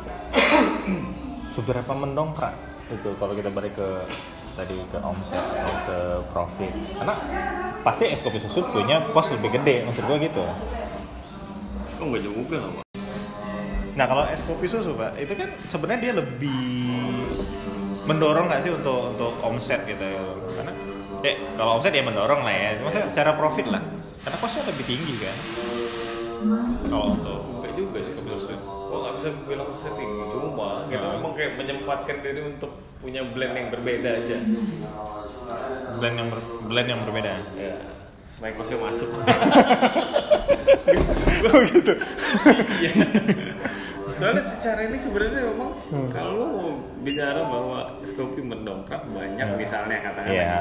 [1.50, 2.54] seberapa mendongkrak
[2.94, 3.88] itu kalau kita balik ke
[4.54, 5.98] tadi ke omset atau ke
[6.30, 6.72] profit?
[7.02, 7.14] Karena
[7.82, 10.44] pasti es kopi susu punya cost lebih gede, maksud gua gitu.
[11.98, 12.72] Kok nggak juga lah?
[13.92, 17.21] Nah kalau es kopi susu pak, itu kan sebenarnya dia lebih
[18.04, 20.04] mendorong nggak sih untuk untuk omset gitu?
[20.52, 20.72] Karena
[21.22, 23.82] ya kalau omset ya mendorong lah ya, cuma secara profit lah.
[24.22, 25.36] Karena costnya lebih tinggi kan.
[26.86, 28.54] Kalau untuk Enggak juga sih susu.
[28.58, 31.12] Kok nggak bisa bilang saya tinggi cuma kita Nah.
[31.16, 34.36] memang kayak menyempatkan diri untuk punya blend yang berbeda aja.
[35.96, 37.32] blend yang ber- blend yang berbeda.
[37.56, 37.74] Ya,
[38.52, 39.08] kosnya masuk.
[41.46, 41.92] oh gitu.
[42.82, 42.90] Iya.
[44.22, 45.70] Soalnya secara ini sebenarnya memang
[46.08, 46.70] kalau lu mau
[47.02, 49.58] bicara bahwa es kopi mendongkrak banyak Hmm.
[49.58, 50.54] misalnya katakan Iya.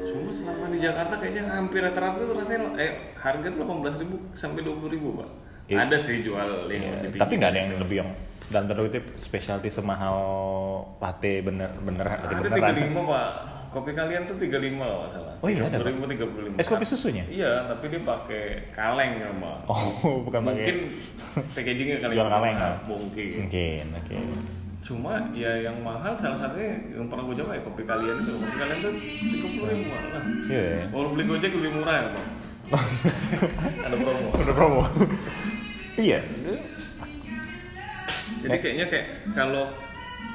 [0.00, 5.14] Cuma selama di Jakarta kayaknya hampir rata-rata tuh rasanya eh harga tuh 18.000 sampai 20.000,
[5.14, 5.30] Pak.
[5.68, 5.76] Iya.
[5.84, 8.10] Ada sih jual yang Iya, lebih tapi nggak ada yang lebih yang
[8.48, 10.16] dan tanda kutip specialty semahal
[10.96, 12.74] latte bener bener Ada beneran.
[12.74, 13.28] 35, Pak.
[13.68, 15.34] Kopi kalian tuh 35 kalau nggak salah.
[15.44, 15.92] Oh iya, ada, Pak?
[15.92, 16.60] 35 35.
[16.60, 17.24] Es kopi susunya?
[17.28, 19.52] Iya, tapi dia pakai kaleng sama.
[19.68, 19.84] Oh
[20.26, 20.56] bukan pakai.
[20.56, 20.76] Mungkin
[21.52, 22.88] packagingnya kali Jual kaleng, mahal, ya?
[22.88, 23.28] Mungkin.
[23.44, 24.16] Mungkin, oke.
[24.88, 28.32] Cuma ya yang mahal salah satunya yang pernah gue coba ya kopi kalian itu.
[28.40, 30.22] Kopi kalian tuh 30 ribu malah.
[30.48, 30.64] Iya.
[30.64, 30.84] ya.
[30.88, 32.28] Kalau beli gojek lebih murah ya bang.
[33.84, 34.28] Ada promo.
[34.32, 34.82] Udah promo.
[36.08, 36.20] iya.
[38.38, 39.68] Jadi kayaknya kayak kalau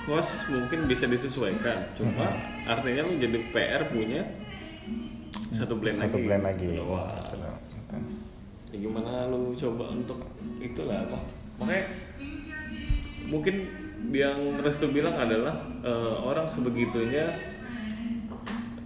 [0.04, 1.96] cost mungkin bisa disesuaikan.
[1.96, 2.28] Cuma
[2.64, 4.22] artinya lu jadi PR punya
[5.50, 6.26] satu blend Satu lagi.
[6.26, 6.66] blend lagi.
[6.68, 6.84] Gitu.
[6.84, 7.32] Wah.
[8.68, 10.18] Ya gimana lu coba untuk
[10.58, 11.18] itulah apa?
[11.62, 11.86] Makanya
[13.26, 13.56] mungkin
[14.10, 17.24] yang Restu bilang adalah eh, orang sebegitunya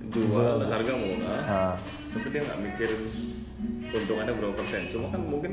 [0.07, 1.73] jual harga murah, Ah.
[2.11, 3.01] tapi dia nggak mikirin
[3.87, 4.87] keuntungannya berapa persen.
[4.89, 5.51] Cuma kan mungkin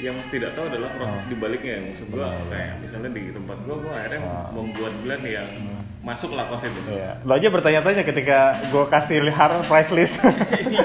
[0.00, 1.76] yang tidak tahu adalah proses dibaliknya.
[1.84, 4.48] Maksud gua kayak misalnya di tempat gua, gua akhirnya Ah.
[4.50, 5.48] membuat blend yang
[6.00, 6.80] masuk lah cost itu.
[6.88, 7.20] Iya.
[7.22, 10.16] Lo aja bertanya-tanya ketika gue kasih lihat price list.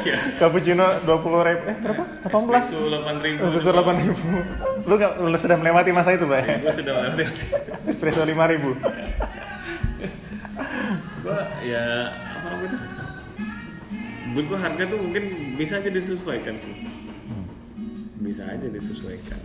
[0.05, 0.35] Iya.
[0.35, 2.03] Cappuccino 20 ribu, eh berapa?
[2.27, 2.67] 18?
[2.67, 3.39] Itu delapan ribu.
[3.47, 4.27] 8 ribu.
[4.83, 6.61] Lu, gak, lu sudah melewati masa itu, Pak?
[6.61, 7.23] Gua sudah melewati
[7.87, 8.69] Espresso 5 ribu.
[11.21, 12.77] gua ya apa namanya
[14.29, 15.23] menurut gua harga tuh mungkin
[15.57, 16.73] bisa aja disesuaikan sih
[18.15, 19.39] bisa aja disesuaikan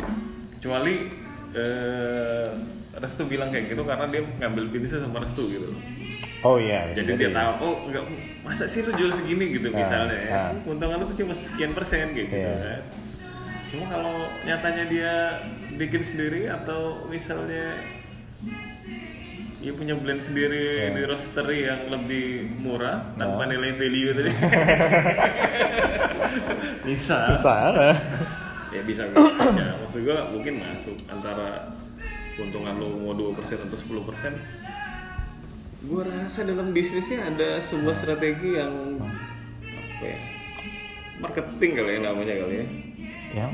[0.47, 1.11] kecuali
[1.53, 2.49] eh,
[2.91, 5.71] Restu bilang kayak gitu karena dia ngambil bisnisnya sama Restu gitu.
[6.41, 6.89] Oh iya.
[6.91, 8.05] jadi dia tahu oh enggak
[8.41, 10.97] masa sih lu jual segini gitu Nah, misalnya ya nah.
[10.97, 12.57] lu tuh cuma sekian persen kayak gitu Iya.
[12.57, 12.81] kan
[13.71, 15.13] cuma kalau nyatanya dia
[15.77, 17.77] bikin sendiri atau misalnya
[19.61, 20.97] dia punya blend sendiri Iya.
[20.97, 23.49] di roastery yang lebih murah tanpa Nah.
[23.53, 24.33] nilai value tadi
[26.89, 27.53] bisa Bisa.
[28.71, 31.75] Ya bisa bisa ya, maksud gua mungkin masuk antara
[32.33, 34.35] keuntungan lo mau 2% atau 10%
[35.83, 40.19] gua rasa dalam bisnisnya ada sebuah strategi yang apa ya
[41.19, 42.67] marketing kali ya namanya kali ya
[43.33, 43.53] Yang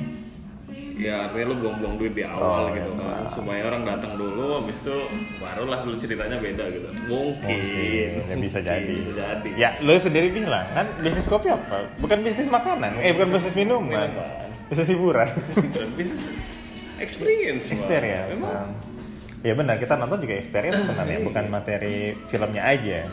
[0.96, 3.04] ya artinya lo buang-buang duit di awal Oh, gitu iya.
[3.04, 4.96] kan supaya orang datang dulu habis itu
[5.36, 8.94] barulah lu ceritanya beda gitu mungkin Mungkin, ya bisa jadi.
[8.96, 11.84] bisa jadi Ya, lu sendiri bilang kan bisnis kopi apa?
[12.00, 14.08] Bukan bisnis makanan, eh bukan bisnis minuman.
[14.08, 14.45] Minuman.
[14.66, 15.28] Bisnis hiburan.
[15.94, 16.22] Bisnis
[16.98, 18.34] experience experience.
[18.34, 18.72] memang
[19.40, 23.06] Ya benar, kita nonton juga experience sebenarnya, bukan materi filmnya aja.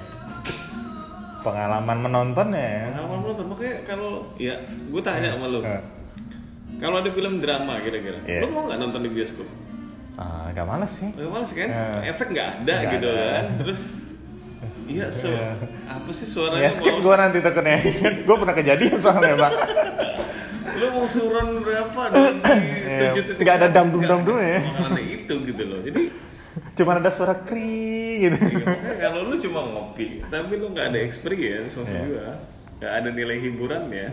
[1.40, 2.90] Pengalaman menontonnya.
[2.90, 5.82] Pengalaman menonton makanya kalau ya gue tanya sama Eh,
[6.82, 8.40] kalau ada film drama kira-kira Iya.
[8.42, 9.46] lu mau nggak nonton di bioskop
[10.14, 11.10] Ah, agak males sih.
[11.12, 12.00] Gak males kan Eh.
[12.08, 13.26] efek nggak ada Nggak gitu ada.
[13.30, 13.82] kan terus
[14.84, 15.48] Iya, so, Iya.
[15.86, 16.66] apa sih suaranya?
[16.66, 17.78] Ya skip gue nanti takutnya.
[18.28, 19.54] gue pernah kejadian soalnya bang.
[20.84, 22.02] Lu mau suron berapa?
[22.94, 24.60] Iya, tujuh nggak ada satu, dam-dum-dam-dum ya.
[24.62, 25.80] Ada itu gitu loh.
[25.82, 26.02] Jadi
[26.78, 28.38] Cuman ada suara kring gitu.
[28.38, 32.06] iya, kalau lu cuma ngopi, tapi lu nggak ada experience maksud Iya.
[32.06, 32.30] gua,
[32.78, 34.10] nggak ada nilai hiburan ya.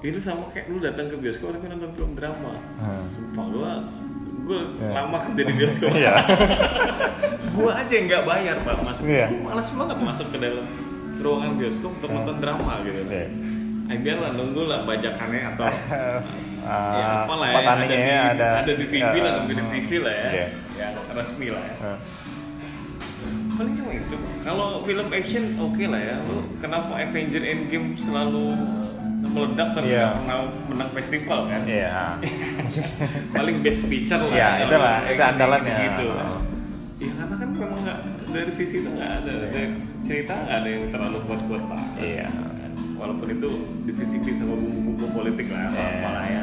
[0.00, 2.54] Itu sama kayak lu datang ke bioskop tapi nonton film drama.
[2.78, 3.04] Hmm.
[3.10, 3.70] Sumpah gua
[4.46, 4.90] gua Iya.
[4.94, 5.90] lama kerja di bioskop.
[5.92, 6.14] Iya.
[7.58, 9.02] gua aja yang nggak bayar pak masuk.
[9.04, 9.26] Iya.
[9.28, 10.66] Gua malas banget masuk ke dalam
[11.20, 13.00] ruangan bioskop untuk nonton drama gitu.
[13.10, 13.26] Iya.
[13.90, 15.66] Eh, biarlah nunggu lah bajakannya atau
[16.60, 19.90] Ah, ya apalah ya, ada di, ya, ada ada di TV lah, nunggu di TV
[20.04, 20.46] lah ya, Iya.
[20.76, 21.74] yang resmi lah ya.
[21.80, 21.98] Ah.
[23.56, 24.16] Paling cuma itu.
[24.44, 26.16] Kalau film action oke lah ya.
[26.20, 28.52] Lu kenapa Avenger Endgame selalu
[29.24, 30.04] meledak tapi Iya.
[30.04, 31.60] nggak pernah menang festival kan?
[31.64, 31.92] Iya.
[33.40, 34.30] Paling best picture lah.
[34.30, 35.76] Iya, kalau itulah, action itu andalannya.
[35.80, 36.06] Gitu.
[36.12, 36.38] Oh.
[37.00, 37.98] Ya karena kan memang nggak
[38.30, 39.48] dari sisi itu nggak ada, Iya.
[39.48, 39.64] dari
[40.04, 41.92] cerita nggak ada yang terlalu kuat-kuat banget.
[41.98, 42.28] Iya.
[43.00, 43.48] Walaupun itu
[43.88, 46.42] disisipi sama bumbu-bumbu politik lah, apa lah ya.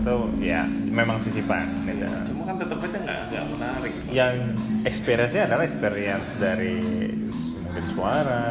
[0.00, 1.84] Itu ya memang sisipan.
[1.84, 2.08] Gitu.
[2.32, 3.92] Cuma kan tetap aja nggak nggak menarik.
[4.08, 4.34] Yang
[4.88, 6.80] experience-nya adalah experience dari
[7.60, 8.48] mungkin suara,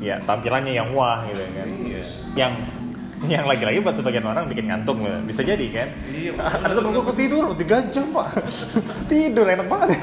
[0.00, 1.68] ya tampilannya yang wah gitu kan.
[1.68, 2.00] Iya.
[2.32, 2.52] Yang
[3.26, 5.18] yang lagi-lagi buat sebagian orang bikin ngantuk gitu.
[5.26, 6.32] bisa jadi kan Iya,
[6.62, 8.30] ada temen gue tidur tiga jam pak
[9.10, 9.98] tidur enak banget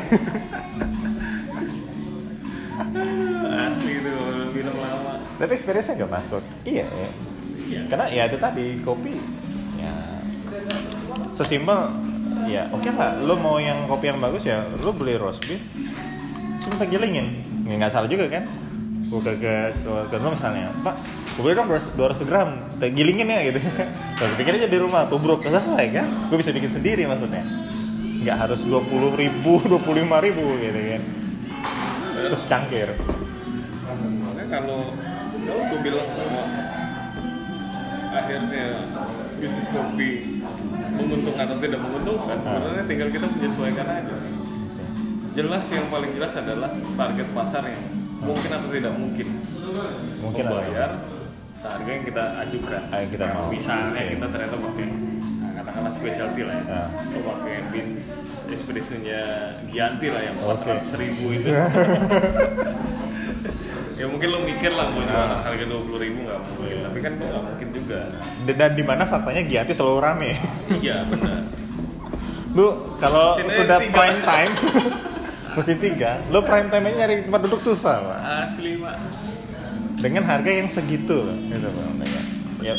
[5.36, 6.44] tapi experience-nya gak masuk.
[6.64, 6.88] Iya.
[7.66, 7.82] Ya.
[7.90, 9.18] Karena ya itu tadi kopi.
[9.80, 9.94] Ya.
[11.36, 11.80] Sesimpel
[12.48, 13.20] ya oke lah.
[13.26, 15.62] Lo mau yang kopi yang bagus ya lo beli roast beef.
[16.64, 17.36] Cuma kita gilingin.
[17.66, 18.46] Ya, nggak salah juga kan?
[19.06, 19.54] Gue ke ke
[20.10, 20.98] ke, misalnya pak
[21.36, 23.60] gue beli dong 200 gram gilingin ya gitu.
[24.18, 26.08] Terus pikir aja di rumah tubruk selesai kan?
[26.32, 27.44] Gue bisa bikin sendiri maksudnya.
[28.26, 31.02] Nggak harus dua puluh ribu dua puluh lima ribu gitu kan.
[32.32, 32.90] Terus cangkir.
[34.26, 34.90] Makanya kalau
[35.46, 36.44] kalau gue bilang bahwa
[38.16, 38.66] akhirnya
[39.38, 40.10] bisnis kopi
[40.96, 44.16] menguntungkan atau tidak menguntungkan, sebenarnya tinggal kita menyesuaikan aja.
[45.36, 47.84] Jelas yang paling jelas adalah target pasar yang
[48.24, 49.28] mungkin atau tidak mungkin
[50.24, 50.92] Mungkin membayar
[51.66, 52.82] harga yang kita ajukan.
[52.94, 53.50] Ah, kita mau.
[53.52, 54.12] Misalnya Oke.
[54.16, 54.86] kita ternyata pakai
[55.42, 56.82] nah, katakanlah specialty lah ya.
[56.94, 58.06] Atau pakai beans
[58.48, 59.22] espressonya
[59.68, 60.72] Gianti lah yang Oke.
[60.72, 61.50] 400 ribu itu.
[63.96, 66.76] ya mungkin lo mikir lah mau jualan harga dua puluh ribu nggak mungkin.
[66.84, 68.00] Tapi kan nggak mungkin juga.
[68.46, 70.32] Dan di mana faktanya Gianti selalu rame.
[70.84, 71.40] Iya benar.
[72.56, 72.68] Lu
[73.00, 73.92] kalau sudah tiga.
[73.96, 74.54] prime time
[75.56, 78.20] mesin tiga lu prime time aja nyari tempat duduk susah pak.
[78.52, 78.96] Asli pak.
[79.96, 81.96] Dengan harga yang segitu loh, gitu pak
[82.66, 82.74] ya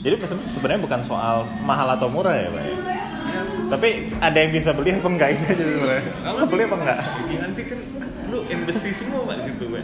[0.00, 2.72] jadi se- sebenarnya bukan soal mahal atau murah ya pak ya.
[2.72, 3.88] ya, tapi
[4.22, 6.04] ada yang bisa beli apa enggak itu aja sebenarnya?
[6.24, 6.98] Kalau beli apa enggak?
[7.26, 7.78] Gianti kan
[8.32, 9.82] lu embassy semua pak di situ pak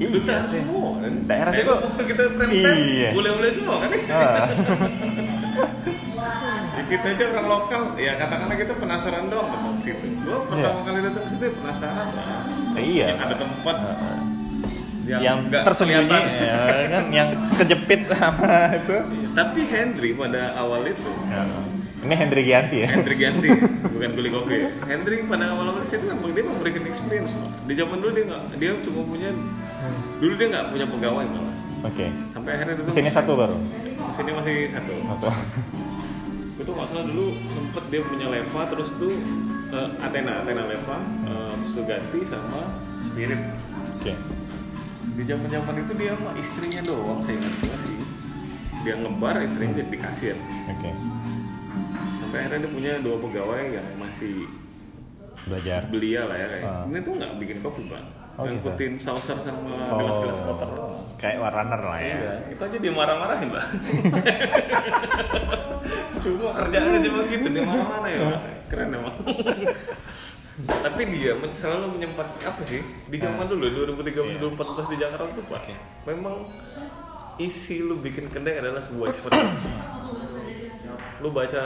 [0.00, 0.08] Iya
[0.48, 0.58] sih.
[0.58, 3.08] semua kan Daerah situ- waktu kita time Iya.
[3.12, 4.48] boleh-boleh semua kan Ah.
[6.70, 10.72] Ya, kita aja orang lokal ya katakanlah kita penasaran doang datang ke situ gua pertama
[10.74, 10.86] Iya.
[10.86, 12.26] kali datang ke situ ya penasaran lah
[12.76, 14.18] iya yang ada tempat Heeh.
[15.06, 16.58] yang, yang tersembunyi ya
[16.88, 18.96] kan yang kejepit sama itu
[19.30, 21.42] tapi Hendry pada awal itu Ya.
[22.00, 23.48] ini Hendry Gianti ya Hendry ganti
[23.92, 27.48] bukan beli kopi Hendry pada awal-awal situ memang dia memberikan experience Pak.
[27.64, 29.30] di zaman dulu dia nggak dia cuma punya
[30.20, 32.06] dulu dia nggak punya pegawai malah oke.
[32.32, 33.56] Sampai akhirnya itu sini satu baru?
[34.16, 34.94] Sini masih satu.
[34.94, 35.26] Satu.
[36.60, 39.16] Itu nggak salah dulu sempet dia punya leva terus tuh
[39.72, 42.60] eh, Athena Athena leva eh, terus tuh ganti sama
[43.00, 43.40] Spirit.
[43.96, 44.12] Oke.
[45.16, 47.96] Di zaman zaman itu dia sama istrinya doang saya ingat sih.
[48.84, 50.36] Dia ngebar istrinya jadi kasir.
[50.68, 50.90] Oke.
[52.20, 54.44] Sampai akhirnya dia punya dua pegawai yang masih
[55.48, 55.88] belajar.
[55.88, 56.64] belia lah ya kayak.
[56.68, 56.84] Ah.
[56.84, 58.56] ini tuh nggak bikin kopi bang Oh, gitu.
[58.64, 61.04] ngikutin saucer sama gelas-gelas kotor doang.
[61.14, 63.64] kayak warner lah ya Iya, itu aja dia marah-marahin mbak.
[66.20, 68.40] cuma kerjaannya cuma gitu dia marah-marah ya, Mbak.
[68.68, 69.16] keren emang.
[70.60, 75.60] Tapi dia selalu menyempat apa sih di zaman dulu 2013 2014 di Jakarta tuh pak.
[75.60, 75.74] Oke.
[76.04, 76.44] Memang
[77.36, 79.64] isi lu bikin kedai adalah sebuah experience.
[81.20, 81.64] lu baca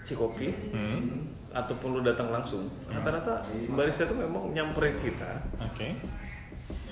[0.00, 1.29] Cikopi, hmm.
[1.50, 5.86] Ataupun lu datang langsung rata-rata barista itu memang nyamperin kita oke.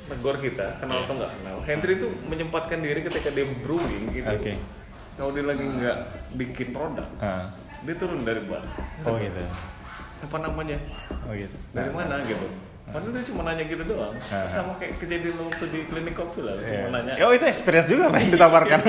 [0.09, 1.57] negor kita kenal atau nggak kenal.
[1.63, 4.27] Henry itu menyempatkan diri ketika dia brewing gitu.
[4.27, 4.57] Oke.
[5.15, 5.99] kalau dia lagi nggak
[6.35, 7.51] bikin produk Ah.
[7.81, 8.65] dia turun dari bar.
[9.05, 9.43] Oh gitu.
[10.21, 10.79] Apa namanya?
[11.23, 11.55] Oh gitu.
[11.71, 12.47] Dari mana gitu.
[12.89, 14.17] Padahal dia cuma nanya gitu doang.
[14.27, 14.49] Ah.
[14.49, 16.67] sama kayak kejadian waktu di klinik kopi lah Iya.
[16.81, 17.13] cuma nanya.
[17.21, 18.81] Oh itu experience juga apa yang ditawarkan?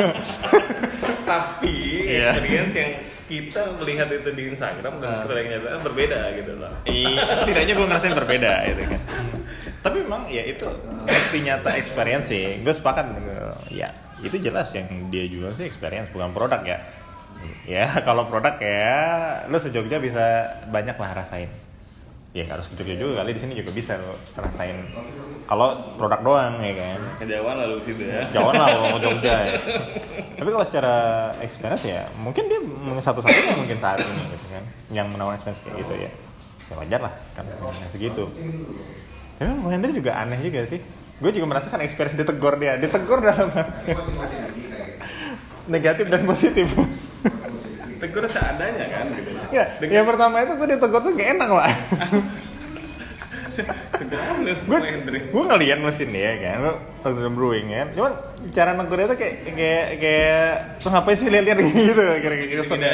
[1.29, 1.75] Tapi
[2.07, 2.31] Iya.
[2.31, 2.91] experience yang
[3.29, 5.21] kita melihat itu di Instagram dan Ah.
[5.23, 6.71] ketika kenyataan berbeda gitu loh.
[6.83, 9.01] Iya, setidaknya gue ngerasain berbeda gitu kan.
[9.79, 10.65] tapi memang ya itu
[11.05, 12.59] bukti nyata experience sih.
[12.65, 13.05] Gue sepakat
[13.69, 16.81] ya itu jelas yang dia jual sih experience bukan produk ya.
[17.63, 18.97] Ya kalau produk ya
[19.47, 21.47] lu sejogja bisa banyak lah rasain
[22.39, 23.29] ya nggak harus ke Jogja juga kali.
[23.35, 24.77] Di sini juga bisa lo rasain
[25.45, 26.99] kalau produk doang ya kan?
[27.19, 28.23] Kejauhan lalu situ ya.
[28.31, 29.53] jauh lah mau Jogja ya.
[30.39, 30.95] Tapi kalau secara
[31.43, 32.59] experience ya mungkin dia
[33.03, 34.63] satu-satunya mungkin saat ini gitu kan?
[34.89, 36.11] Yang menawarkan experience kayak gitu ya.
[36.69, 37.43] Ya wajar lah kan
[37.91, 38.23] segitu.
[39.39, 40.79] Tapi Bang Hendri juga aneh juga sih.
[41.19, 43.91] Gue juga merasakan experience ditegur dia ditegur dalam arti
[45.69, 46.67] negatif dan positif
[47.99, 49.29] Tegur seadanya kan gitu.
[49.51, 49.63] ya.
[49.83, 51.71] Yang pertama itu gue ditegur tuh gak enak lah
[55.29, 56.57] gue ngeliat mesin dia kan.
[56.63, 56.71] Lo
[57.03, 57.87] Tottenham Brewing kan.
[57.95, 58.11] Cuman
[58.55, 60.47] cara negurnya tuh kayak kayak kayak
[60.79, 62.03] tuh ngapain sih lihat-lihat gitu?
[62.23, 62.93] Kira-kira kesan ya.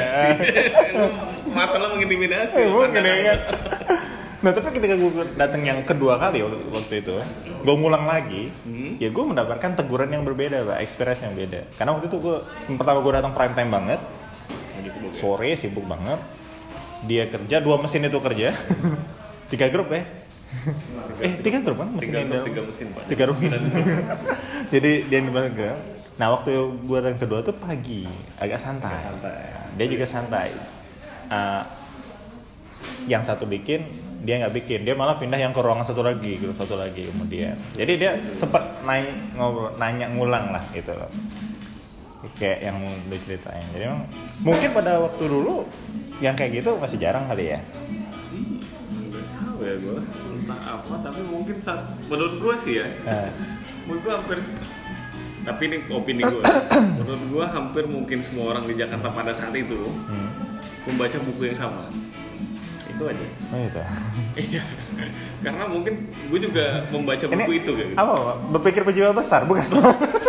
[1.53, 2.53] Mata lo mengintimidasi.
[2.57, 3.39] Eh, mungkin ya kan.
[4.43, 7.17] Nah tapi ketika gue datang yang kedua kali waktu, itu
[7.65, 8.93] gue ngulang lagi Hmm.
[9.01, 10.77] ya gue mendapatkan teguran yang berbeda pak.
[10.81, 11.65] Experience yang beda.
[11.77, 12.37] Karena waktu itu gue
[12.77, 13.99] pertama gue datang prime time banget
[14.85, 15.17] Lagi sibuk ya?
[15.17, 16.19] sore sibuk banget.
[17.05, 18.53] Dia kerja dua mesin itu kerja.
[19.51, 20.05] Tiga grup ya
[21.19, 21.89] eh tiga grup kan?
[21.95, 23.03] Mesin Tiga, yang tiga mesin pak.
[23.07, 23.37] tiga grup.
[24.73, 25.71] Jadi dia yang dibaga
[26.15, 28.07] nah waktu gue yang kedua tuh pagi.
[28.39, 29.51] Agak santai, Agak santai.
[29.75, 30.49] dia juga santai.
[31.27, 31.63] Eh,
[33.11, 33.83] yang satu bikin
[34.23, 34.87] dia nggak bikin.
[34.87, 37.59] Dia malah pindah yang ke ruangan satu lagi grup satu lagi kemudian.
[37.75, 40.95] Jadi dia sempat nanya ngobrol nanya ngulang lah gitu.
[40.95, 41.11] loh
[42.35, 42.77] kayak yang
[43.09, 43.65] dia ceritain.
[43.73, 44.03] Jadi emang
[44.41, 45.55] mungkin pada waktu dulu
[46.23, 47.59] yang kayak gitu masih jarang kali ya?
[49.35, 49.97] Tahu ya gue
[50.45, 52.87] entah apa tapi mungkin saat menurut gue sih ya.
[53.05, 53.29] Nah,
[53.85, 54.37] menurut gue hampir
[55.45, 56.41] tapi ini opini gue
[56.99, 60.29] menurut gue hampir mungkin semua orang di Jakarta pada saat itu hmm.
[60.89, 61.85] membaca buku yang sama.
[62.89, 63.25] Itu aja.
[63.53, 63.81] Oh gitu.
[64.35, 64.63] Iya.
[65.39, 67.99] Karena mungkin gue juga membaca buku itu kayak gitu.
[67.99, 68.13] apa
[68.51, 69.63] berpikir penjual besar bukan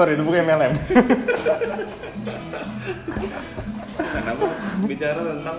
[0.00, 0.72] sorry itu bukan MLM
[4.00, 4.50] karena gue
[4.88, 5.58] bicara tentang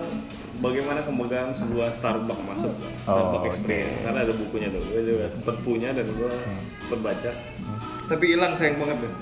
[0.58, 2.74] bagaimana kembagaan sebuah Starbucks masuk
[3.06, 3.50] Starbucks oke.
[3.54, 4.02] Experience.
[4.02, 6.32] karena ada bukunya tuh gue juga sempet punya dan gue
[6.82, 7.30] sempet baca.
[8.10, 9.14] Tapi hilang sayang banget deh.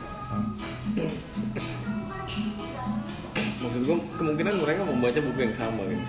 [3.60, 6.04] Maksud gue kemungkinan mereka membaca buku yang sama gitu.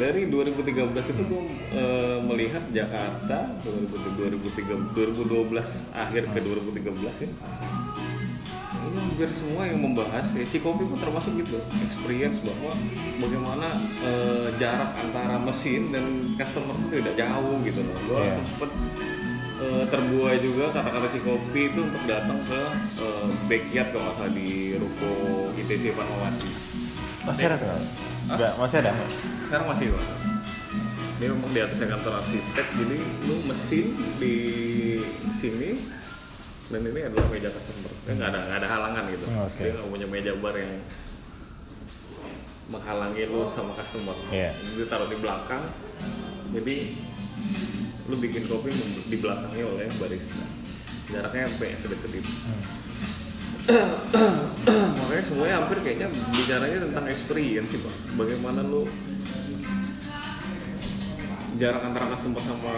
[0.00, 1.42] Dari 2013 itu gue
[1.76, 7.30] eh, melihat Jakarta 2013 2012 akhir ke 2013 ya
[8.86, 11.58] ini hampir semua yang membahas ya Cikopi pun termasuk gitu.
[11.82, 12.72] Experience bahwa
[13.18, 13.68] bagaimana
[14.00, 17.96] eh, jarak antara mesin dan customer itu tidak jauh gitu loh.
[18.04, 18.34] Gue Iya.
[18.38, 18.70] sempet
[19.56, 22.60] eh, terbuai juga kata-kata Cikopi itu untuk datang ke
[23.00, 25.12] eh, backyard kalau nggak salah di ruko
[25.54, 26.50] ITC Fatmawati
[27.24, 27.68] masih ada tuh
[28.30, 28.92] enggak masih ada?
[29.42, 30.04] Sekarang masih Pak.
[31.16, 33.86] dia memang di atasnya kantor arsitek jadi lu mesin
[34.20, 34.34] di
[35.34, 35.80] sini
[36.66, 37.92] dan ini adalah meja customer.
[38.02, 39.26] Dia nggak ada nggak ada halangan gitu.
[39.30, 39.62] Hmm, oke.
[39.62, 40.72] dia nggak punya meja bar yang
[42.66, 44.16] menghalangi lu sama customer.
[44.30, 45.62] Jadi dia taruh di belakang
[46.50, 46.76] jadi
[48.06, 48.70] lu bikin kopi
[49.10, 50.44] di belakangnya oleh barista.
[51.06, 52.32] Jaraknya sampai sedekat itu
[54.98, 57.94] makanya semuanya hampir kayaknya bicaranya tentang experience sih pak.
[58.14, 58.86] Bagaimana lu
[61.58, 62.74] jarak antara customer sama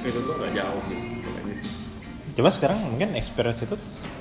[0.00, 0.96] itu tuh gak jauh gitu.
[0.96, 1.29] sih.
[2.34, 3.74] Coba sekarang mungkin experience itu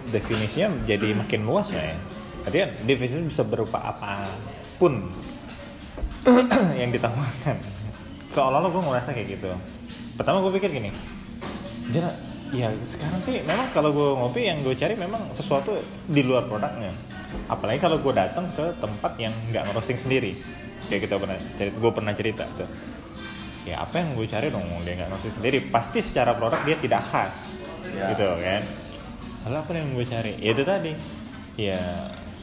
[0.09, 1.93] definisinya jadi makin luas ya.
[2.45, 4.25] Artinya definisinya bisa berupa apa
[4.81, 5.05] pun
[6.81, 7.57] yang ditawarkan.
[8.33, 9.49] Seolah-olah gue ngerasa kayak gitu.
[10.17, 10.91] Pertama gue pikir gini,
[11.89, 12.11] jadi
[12.51, 15.71] ya sekarang sih memang kalau gue ngopi yang gue cari memang sesuatu
[16.11, 16.91] di luar produknya.
[17.47, 20.35] Apalagi kalau gue datang ke tempat yang nggak ngerosting sendiri.
[20.91, 22.67] Kayak kita pernah, gue pernah cerita tuh.
[23.63, 25.57] Ya apa yang gue cari dong, dia nggak ngerosting sendiri.
[25.69, 27.58] Pasti secara produk dia tidak khas
[27.95, 28.13] Ya.
[28.13, 28.62] gitu kan?
[29.47, 30.34] Lalu apa yang gue cari?
[30.39, 30.93] Ya itu tadi.
[31.60, 31.80] Ya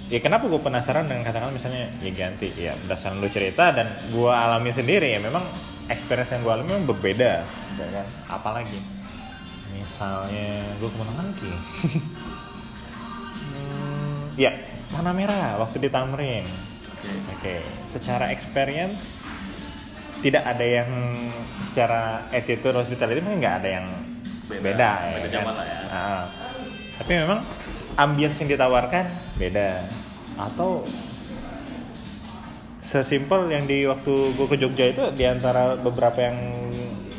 [0.06, 4.30] ya kenapa gue penasaran dengan katakan misalnya ya ganti ya berdasarkan lu cerita dan gue
[4.30, 5.42] alami sendiri ya memang
[5.90, 7.42] experience yang gue alami memang berbeda
[7.74, 8.06] ya kan?
[8.30, 8.78] Apalagi
[9.74, 11.52] misalnya gue ke mana lagi
[13.50, 14.54] hmm, ya
[14.94, 16.46] warna merah waktu di Tamrin.
[17.34, 19.26] Oke secara experience
[20.22, 20.90] tidak ada yang
[21.66, 23.86] secara attitude hospitality mungkin nggak ada yang
[24.46, 24.62] Beda.
[24.62, 25.32] beda, ya Beda kan?
[25.42, 25.78] zaman lah ya.
[25.90, 26.24] Ah.
[26.96, 27.40] tapi memang
[27.96, 29.04] ambience yang ditawarkan
[29.40, 29.68] beda
[30.36, 30.84] atau
[32.80, 36.36] sesimpel yang di waktu gue ke Jogja itu di antara beberapa yang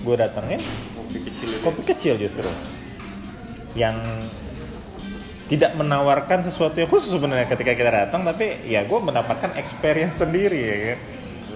[0.08, 0.62] gue datengin
[0.96, 2.48] kopi kecil itu kopi kecil justru
[3.76, 3.98] yang
[5.52, 10.60] tidak menawarkan sesuatu yang khusus sebenarnya ketika kita datang tapi ya gue mendapatkan experience sendiri
[10.60, 11.00] ya kan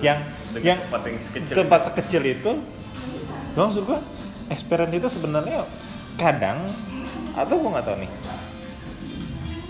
[0.02, 0.20] yang
[0.52, 2.52] Dengan yang tempat yang sekecil tempat sekecil itu
[3.56, 4.00] maksud gua
[4.52, 5.64] experience itu sebenarnya
[6.20, 6.68] kadang
[7.34, 8.12] atau gua nggak tahu nih.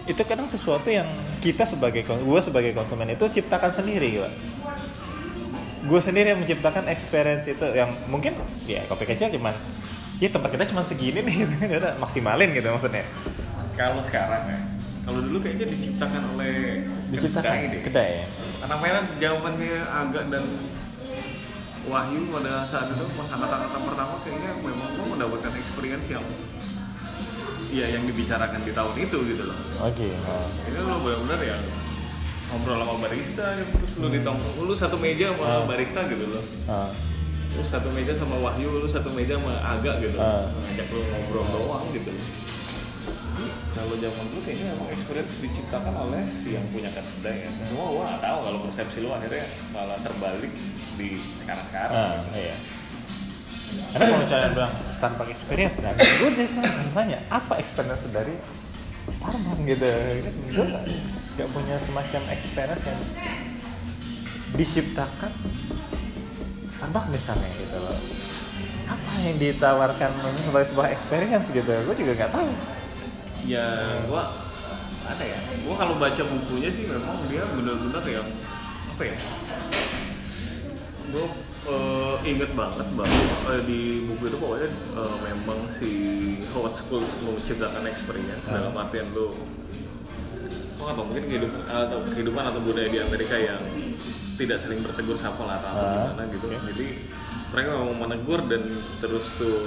[0.10, 1.06] Itu kadang sesuatu yang
[1.40, 4.30] kita sebagai gue sebagai konsumen itu ciptakan sendiri gue
[5.82, 8.38] gue sendiri yang menciptakan experience itu yang mungkin
[8.70, 9.54] ya kopi kecil cuman
[10.22, 11.50] ya tempat kita cuma segini nih
[11.82, 13.02] kita maksimalin gitu maksudnya.
[13.74, 14.60] Kalau sekarang ya,
[15.10, 17.82] kalau dulu kayaknya diciptakan oleh diciptakan kedai deh.
[17.82, 18.26] kedai ya?
[18.62, 20.44] Karena mainan zamannya agak dan
[21.82, 26.26] Wahyu pada saat itu pas angkatan-angkatan pertama kayaknya memang gua mendapatkan experience yang
[27.72, 29.58] ya yang dibicarakan di tahun itu gitu loh.
[29.80, 30.48] oke nah.
[30.62, 31.58] Ini lo benar-benar ya
[32.52, 35.64] ngobrol sama barista ya, terus lu ditong lu satu meja sama Ah.
[35.66, 36.44] barista gitu loh.
[36.68, 36.92] Ah,
[37.52, 40.16] Lu satu meja sama Wahyu, lu satu meja sama Aga gitu.
[40.16, 40.48] Ah.
[40.52, 42.12] Ngajak lu ngobrol doang gitu.
[43.72, 47.50] Kalau zaman dulu kayaknya emang experience diciptakan oleh si yang punya kedai ya.
[47.66, 50.52] Cuma gua nggak tahu kalau persepsi lu akhirnya malah terbalik
[51.02, 52.22] di sekarang-sekarang.
[52.22, 52.56] ah, iya
[53.92, 56.54] karena kalau misalnya bilang Starbucks experience kan gue jadi
[56.94, 58.36] nanya apa experience dari
[59.10, 59.90] Starbucks gitu
[60.54, 60.66] gue
[61.40, 63.02] gak punya semacam experience yang
[64.54, 65.32] diciptakan
[66.70, 67.98] Starbucks misalnya gitu loh
[68.92, 70.12] apa yang ditawarkan
[70.46, 72.52] sebagai sebuah experience gitu gue juga nggak tahu
[73.42, 74.38] Ya gua
[75.02, 75.40] ada ya.
[75.66, 78.28] Gua kalau baca bukunya sih memang dia benar-benar yang
[78.94, 79.16] apa ya?
[81.12, 81.28] Gue
[81.68, 83.20] eh, inget banget bahwa
[83.52, 85.92] eh, di buku itu pokoknya eh, memang si
[86.56, 88.58] Howard Schultz menciptakan experience Ah.
[88.58, 89.36] dalam artian lo
[90.82, 93.62] nggak tahu mungkin kehidupan atau kehidupan atau budaya di Amerika yang
[94.34, 96.46] tidak saling bertegur sapa lah atau Ah, gimana gitu.
[96.50, 96.58] oke.
[96.74, 96.88] Jadi
[97.52, 98.64] mereka memang menegur dan
[98.98, 99.58] terus tuh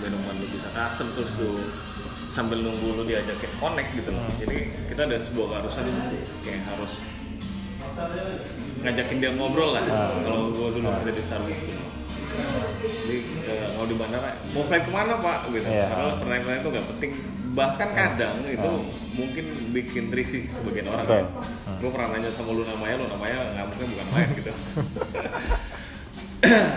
[0.00, 1.54] minuman lu bisa kasem terus tuh
[2.32, 4.24] sambil nunggu lu diajak kayak connect gitu loh.
[4.24, 4.36] Hmm.
[4.40, 4.56] Jadi
[4.88, 5.84] kita ada sebuah keharusan
[6.42, 6.92] kayak harus
[8.80, 9.82] ngajakin dia ngobrol lah.
[9.84, 10.10] Ah.
[10.16, 10.96] Kalau gua dulu Ah.
[10.98, 11.82] kerja di Starbucks gitu.
[12.78, 15.38] Jadi eh, mau di bandara, mau flight ke mana pak?
[15.48, 15.66] Gitu.
[15.66, 15.86] Iya.
[15.88, 17.10] Padahal pertanyaan itu nggak penting.
[17.50, 18.82] Bahkan kadang itu Ah.
[19.14, 21.02] mungkin bikin risih sebagian orang.
[21.02, 21.24] Betul.
[21.26, 21.26] kan.
[21.78, 24.52] Gue pernah nanya sama lu namanya, lu namanya nggak mungkin bukan main gitu.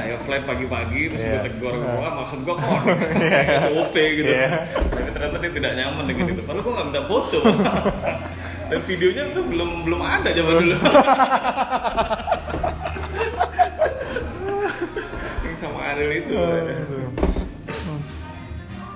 [0.01, 1.31] Ayo flight pagi-pagi terus Iya.
[1.31, 2.01] gue tegur gue, Ah.
[2.01, 2.81] wah maksud gue kok
[3.61, 4.31] SOP gitu.
[4.31, 4.65] Iya.
[4.65, 6.41] Tapi ternyata dia tidak nyaman dengan itu.
[6.41, 7.37] Padahal gue nggak minta foto.
[8.71, 10.75] Dan videonya tuh belum belum ada zaman dulu.
[15.43, 16.33] Yang sama Ariel itu.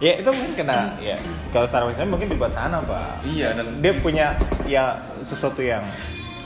[0.03, 1.15] ya itu mungkin kena ya
[1.55, 4.35] kalau Starbucks ini mungkin dibuat sana pak Iya dan dia punya
[4.67, 5.81] ya sesuatu yang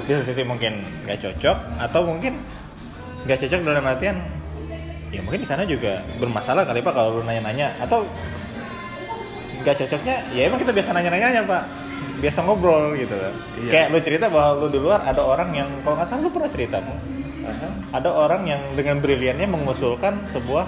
[0.05, 2.37] di satu sisi mungkin nggak cocok atau mungkin
[3.25, 4.21] nggak cocok dalam artian
[5.09, 8.05] ya mungkin di sana juga bermasalah kali pak kalau lu nanya-nanya atau
[9.65, 11.63] nggak cocoknya ya emang kita biasa nanya-nanya pak
[12.19, 13.15] biasa ngobrol gitu
[13.59, 13.69] Iya.
[13.69, 16.49] kayak lu cerita bahwa lu di luar ada orang yang kalau nggak salah lu pernah
[16.49, 16.93] cerita Bu.
[17.89, 20.67] ada orang yang dengan briliannya mengusulkan sebuah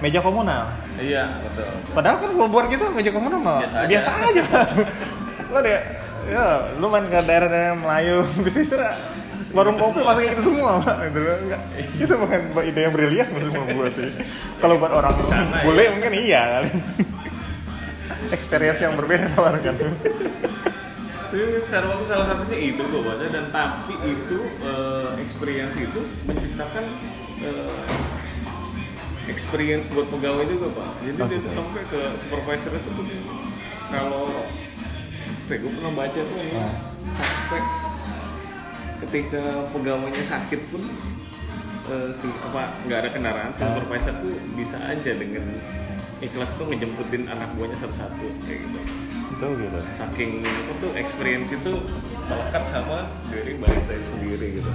[0.00, 0.64] meja komunal
[0.96, 1.68] Iya betul.
[1.90, 3.88] Padahal kan buat kita meja komunal mah Biasa aja.
[3.88, 4.42] biasa aja.
[5.48, 5.80] lo deh,
[6.28, 6.44] ya
[6.76, 8.78] lu main ke daerah-daerah Melayu, pesisir,
[9.50, 11.08] warung kopi masih kayak gitu semua, Pak.
[11.08, 11.36] Gitu loh.
[11.40, 11.62] Enggak.
[11.96, 14.12] Itu bukan ide yang brilian menurut buat sih.
[14.60, 15.90] Kalau buat orang Sana, ya.
[15.90, 16.70] mungkin iya kali.
[18.30, 19.74] Experience yang berbeda tawarkan.
[21.30, 26.84] Tapi Starbucks salah satunya itu gue baca dan tapi itu eh, experience itu menciptakan
[27.46, 27.86] eh,
[29.30, 30.90] experience buat pegawai juga pak.
[31.06, 33.04] Jadi dia tuh sampai ke supervisor itu tuh
[33.94, 34.26] kalau
[35.46, 36.74] gue pernah baca tuh ini Ah.
[37.14, 37.60] sampai
[39.00, 40.82] ketika pegawainya sakit pun
[41.90, 43.70] eh, si apa nggak ada kendaraan si Ah.
[43.70, 45.46] supervisor tuh bisa aja dengan
[46.18, 48.80] ikhlas tuh ngejemputin anak buahnya satu-satu kayak gitu
[49.40, 49.78] Itu gitu.
[49.96, 51.72] saking itu tuh experience itu
[52.28, 54.70] melekat sama dari barista itu sendiri gitu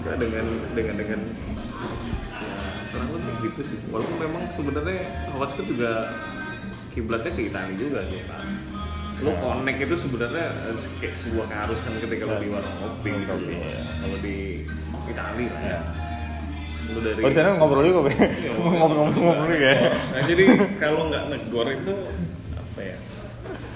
[0.00, 1.20] juga dengan dengan dengan
[2.40, 2.56] ya
[2.88, 5.90] kurang lebih gitu sih walaupun memang sebenarnya Schultz juga
[6.96, 8.40] kiblatnya ke Italia juga sih Pak
[9.20, 10.46] lo connect itu sebenarnya
[11.04, 13.84] kayak sebuah keharusan ketika lo di warung kopi gitu ya.
[14.00, 14.36] kalau di
[15.04, 15.78] Italia lah ya
[16.96, 18.12] lo dari Oh di sana ngobrol juga, Be.
[18.18, 19.94] Iya, Ngobrol-ngobrol juga ya.
[19.94, 20.44] Nah jadi
[20.82, 22.12] kalau nggak negor itu ya?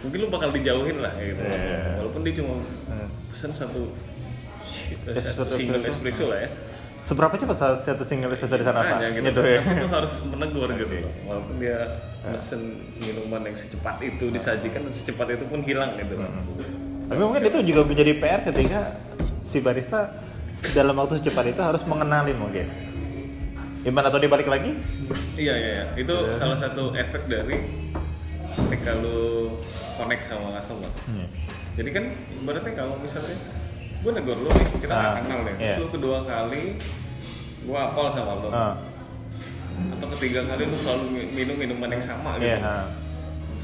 [0.04, 1.40] Mungkin lu bakal dijauhin lah gitu.
[1.40, 1.98] Iya.
[1.98, 3.08] Walaupun dia cuma Hmm.
[3.32, 3.82] pesen satu,
[5.06, 6.28] eh, Es- satu single espresso.
[6.28, 6.50] lah ya.
[7.00, 8.80] Seberapa cepat sa- satu single espresso di sana?
[8.80, 9.20] Nah, gitu.
[9.22, 9.60] Nyeduh ya.
[9.60, 11.12] Tapi itu harus menegur gitu loh.
[11.26, 11.78] Walaupun dia
[12.22, 12.60] pesen
[12.96, 16.28] minuman yang secepat itu disajikan dan secepat itu pun hilang gitu loh.
[17.04, 18.80] Tapi mungkin itu juga menjadi PR ketika
[19.42, 20.16] si barista
[20.72, 22.66] dalam waktu secepat itu harus mengenalin mungkin.
[23.82, 24.72] Gimana atau dia balik lagi?
[25.36, 25.84] Iya iya iya.
[25.94, 26.40] Itu Iya.
[26.40, 27.83] salah satu efek dari
[28.56, 29.54] ketika lu
[29.94, 30.90] connect sama customer.
[31.04, 31.26] Hmm.
[31.74, 33.36] Jadi kan ibaratnya kalau misalnya
[33.98, 35.54] gue negor lu nih, kita nggak Ah, kenal nih.
[35.56, 35.74] iya.
[35.74, 36.62] Terus lu kedua kali
[37.60, 38.48] gue apal sama lu.
[38.48, 38.74] Ah,
[39.90, 42.58] atau ketiga kali lu selalu mi- minum minuman yang sama gitu Iya.
[42.60, 42.76] ha.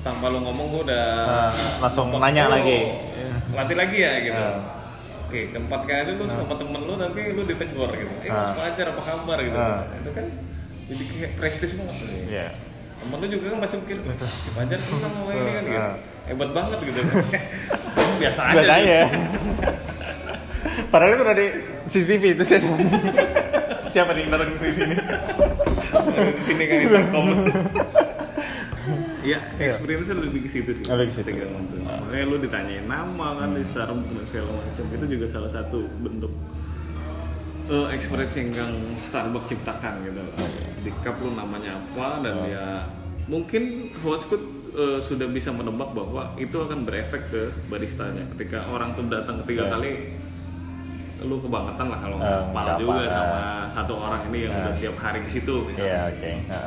[0.00, 2.88] tanpa lu ngomong gua udah Ah, langsung nanya "Oh, lagi."
[3.52, 4.56] latih lagi ya gitu Ah.
[5.22, 8.40] oke keempat kali lu sama temen lu tapi lu ditegur gitu eh Ah.
[8.40, 9.68] mas Fajar apa kabar gitu Ah.
[9.68, 9.96] misalnya.
[10.00, 10.26] itu kan
[10.88, 12.48] jadi kayak prestis banget Iya.
[13.00, 15.80] Temen lu juga kan masih "Wah, si Fajar kan sama ini kan gitu
[16.26, 17.00] hebat banget gitu
[18.20, 18.84] biasa aja Biasa sih.
[18.84, 19.00] aja.
[20.92, 21.46] Padahal itu udah di
[21.86, 22.68] CCTV itu siapa?
[23.92, 24.94] siapa nih datang ke sini
[26.30, 27.26] di sini kan intercom
[29.20, 29.68] ya Iya.
[29.68, 31.30] experience lebih ke situ sih Lebih ke situ.
[31.84, 33.92] Makanya lu ditanyain nama kan di segala
[34.54, 36.32] macam itu juga salah satu bentuk
[37.70, 40.22] eh experience yang Kang Starbucks ciptakan gitu
[40.80, 42.44] di cup lu namanya apa dan Oh.
[42.44, 42.66] ya
[43.24, 43.62] mungkin
[43.96, 44.42] Hotspot
[44.72, 49.64] eh, sudah bisa menebak bahwa itu akan berefek ke baristanya ketika orang tuh datang ketiga
[49.64, 49.72] Iya.
[49.72, 49.90] kali
[51.20, 53.40] lu kebangetan lah kalau Eh, pal juga apa, sama
[53.70, 54.62] satu orang ini yang Nah.
[54.62, 56.32] udah tiap hari ke situ misalnya Iya, oke.
[56.48, 56.58] Ha.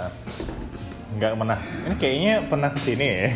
[1.14, 1.60] Nggak pernah.
[1.84, 3.28] Ini kayaknya pernah ke sini ya.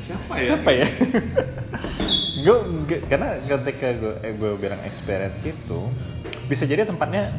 [0.00, 0.86] siapa ya Siapa ya?
[2.36, 2.56] gue
[3.08, 5.88] karena ketika gue eh, gue bilang experience itu
[6.50, 7.32] bisa jadi tempatnya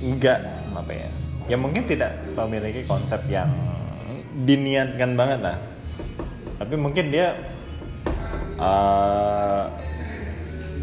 [0.00, 0.40] nggak
[0.72, 1.08] apa ya
[1.50, 3.50] ya mungkin tidak memiliki konsep yang
[4.46, 5.58] diniatkan banget lah.
[6.62, 7.34] Tapi mungkin dia
[8.56, 9.64] eh,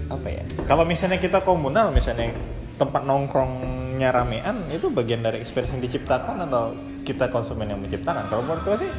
[0.07, 2.35] apa ya kalau misalnya kita komunal misalnya
[2.77, 6.75] tempat nongkrongnya ramean itu bagian dari experience yang diciptakan atau
[7.07, 8.27] kita konsumen yang menciptakan?
[8.27, 8.91] Kalau menurut gue sih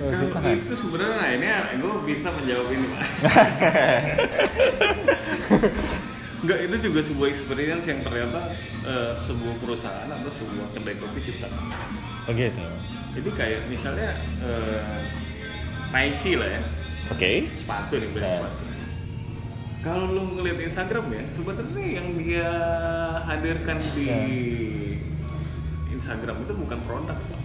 [0.00, 0.56] Kalau menciptakan.
[0.56, 1.46] itu sebenarnya nah ini
[1.76, 3.00] gue bisa menjawab ini pak
[6.40, 8.40] Enggak, itu juga sebuah experience yang ternyata
[8.82, 11.68] eh, sebuah perusahaan atau sebuah kedai kopi ciptakan.
[12.24, 12.64] Oh gitu.
[13.12, 14.80] Jadi kayak misalnya eh,
[15.90, 16.62] Nike lah ya,
[17.10, 17.44] Oke.
[17.52, 18.36] sepatu nih brand Ya.
[18.40, 18.62] sepatu.
[19.80, 22.48] Kalau lu ngeliat Instagram ya, sebenarnya yang dia
[23.22, 24.20] hadirkan di Ya.
[25.90, 27.39] Instagram itu bukan produk, Pak.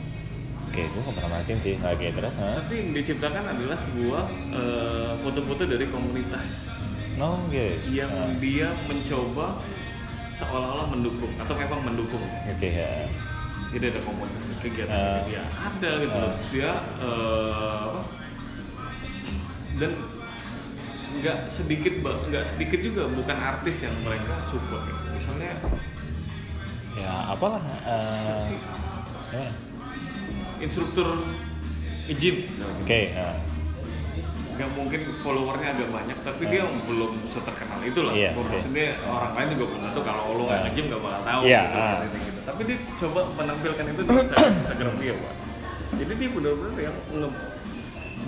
[0.75, 1.73] Oke, gue gak pernah matiin sih.
[1.79, 2.35] Oke, terus?
[2.35, 2.59] Hah?
[2.59, 6.67] Tapi yang diciptakan adalah sebuah eh, foto-foto dari komunitas
[7.15, 7.65] No, oke.
[7.87, 9.55] yang Ah, dia mencoba
[10.35, 12.19] seolah-olah mendukung atau memang mendukung.
[12.43, 13.07] Oke, ya.
[13.71, 15.23] Jadi ada komunitas kegiatan Ah.
[15.23, 16.33] dia ada gitu loh.
[16.51, 16.71] Dia
[17.87, 18.01] apa?
[19.75, 19.91] dan
[21.15, 25.07] nggak sedikit nggak sedikit juga bukan artis yang mereka support gitu.
[25.07, 25.55] Misalnya
[26.95, 27.63] Ya, apalah.
[29.31, 29.47] ya.
[30.65, 31.07] Instruktur
[32.11, 32.35] gym.
[32.81, 33.33] Oke, ya.
[34.55, 38.39] nggak mungkin followernya agak banyak tapi dia belum seterkenal itu lah oke.
[38.39, 40.63] maksudnya orang lain juga belum tentu kalau lo nggak Ah.
[40.63, 41.95] nge-gym nggak bakal tahu Iya, gitu, ah.
[41.99, 42.39] gitu, gitu.
[42.47, 44.11] tapi dia coba menampilkan itu di
[44.63, 45.33] Instagram dia pak
[45.99, 47.29] jadi dia benar-benar yang nge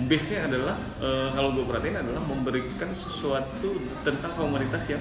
[0.04, 3.68] base nya adalah eh, kalau gue perhatiin adalah memberikan sesuatu
[4.04, 5.00] tentang komunitas yang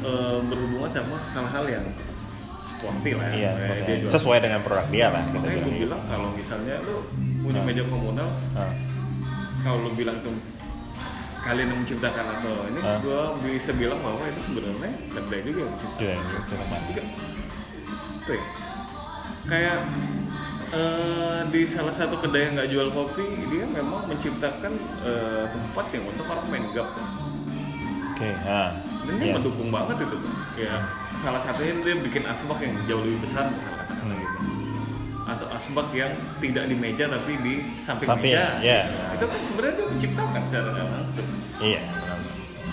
[0.00, 1.84] eh, berhubungan sama hal-hal yang
[2.86, 5.22] lah ya Iya, Kayak seperti- dia jual- sesuai dengan produk dia lah.
[5.22, 6.00] Kita makanya gue bilang.
[6.04, 6.96] kalau misalnya lo
[7.40, 7.66] punya Ah.
[7.66, 8.72] meja komunal Ah,
[9.60, 10.34] kalau lu bilang tuh
[11.40, 12.96] kalian yang menciptakan atau ini Ah.
[12.98, 16.78] gua bisa bilang bahwa itu sebenarnya kedai juga yang menciptakan gitu kan.
[16.84, 17.02] Juga,
[18.22, 18.44] tuh ya,
[19.44, 19.78] kayak
[20.70, 24.72] eh, di salah satu kedai yang nggak jual kopi dia memang menciptakan
[25.02, 26.88] eh, tempat yang untuk orang main gap
[28.10, 28.70] Oke, ah.
[29.04, 29.34] Dan dia Iya.
[29.34, 30.16] mendukung banget itu
[30.56, 30.74] ya
[31.18, 34.38] salah satunya dia bikin asbak yang jauh lebih besar misalnya katakanlah gitu
[35.24, 38.80] atau asbak yang tidak di meja tapi di samping, Samping, meja ya.
[39.10, 42.18] itu kan sebenarnya dia menciptakan secara langsung Iya, benar.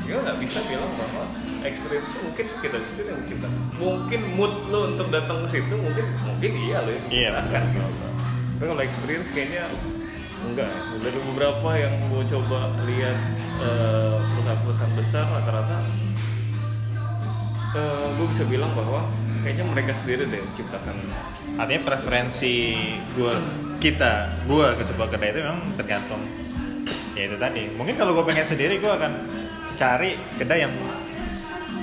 [0.04, 1.24] ya nggak bisa bilang bahwa
[1.62, 6.06] experience itu mungkin kita sendiri yang menciptakan mungkin mood lo untuk datang ke situ mungkin
[6.22, 8.08] mungkin iya lo yang Iya, menciptakan betul, gitu.
[8.52, 9.64] tapi kalau experience kayaknya
[10.42, 13.18] enggak dari beberapa yang gue coba lihat
[13.62, 15.78] eh, perusahaan-perusahaan besar rata-rata
[18.18, 19.08] gue bisa bilang bahwa
[19.42, 20.96] kayaknya mereka sendiri deh yang menciptakan
[21.60, 22.80] Artinya preferensi
[23.18, 23.36] gua
[23.82, 26.22] kita, gua ke sebuah kedai itu memang tergantung
[27.12, 27.68] ya itu tadi.
[27.76, 29.12] Mungkin kalau gue pengen sendiri gue akan
[29.76, 30.74] cari kedai yang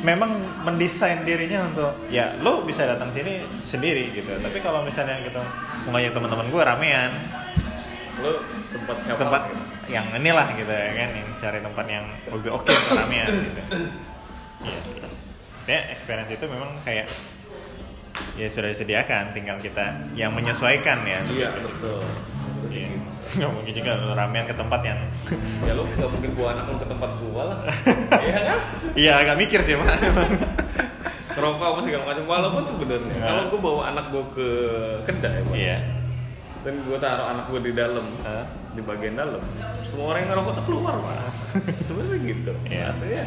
[0.01, 0.30] memang
[0.64, 4.30] mendesain dirinya untuk ya lo bisa datang sini sendiri gitu.
[4.41, 5.43] Tapi kalau misalnya gitu
[5.84, 7.12] mau ngajak teman-teman gue ramean,
[8.24, 8.41] lo
[8.72, 9.62] tempat siapa tempat gitu.
[9.93, 13.61] yang inilah gitu ya kan yang cari tempat yang lebih oke untuk ramean gitu
[14.64, 15.07] iya
[15.68, 17.06] ya experience itu memang kayak
[18.34, 21.20] ya sudah disediakan tinggal kita yang menyesuaikan ya.
[21.28, 22.02] Iya betul.
[22.72, 22.88] Iya.
[23.38, 24.96] nggak mungkin juga ramean ke tempat yang
[25.68, 27.58] ya lo nggak mungkin bawa anak lo ke tempat gua lah.
[28.24, 28.58] Iya kan?
[28.96, 29.92] Iya agak mikir sih mas.
[31.36, 32.24] Ngerokok apa segala macam.
[32.26, 33.26] Walaupun sebenarnya Nah.
[33.28, 34.48] kalau gue bawa anak gue ke
[35.06, 35.78] kedai Pak, iya.
[36.66, 38.42] dan gue taruh anak gue di dalam Hah?
[38.74, 39.38] di bagian dalam
[39.86, 41.30] semua orang yang ngerokok tuh keluar pak
[41.84, 42.52] sebenarnya gitu.
[42.66, 42.84] Iya.
[42.90, 43.22] artinya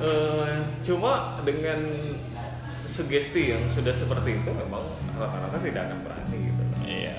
[0.00, 1.80] eh, cuma dengan
[2.84, 4.82] sugesti yang sudah seperti itu memang
[5.14, 7.18] rata-rata tidak akan berani gitu Iya.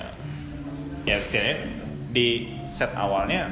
[1.02, 1.56] Ya setidaknya
[2.12, 2.26] di
[2.68, 3.48] set awalnya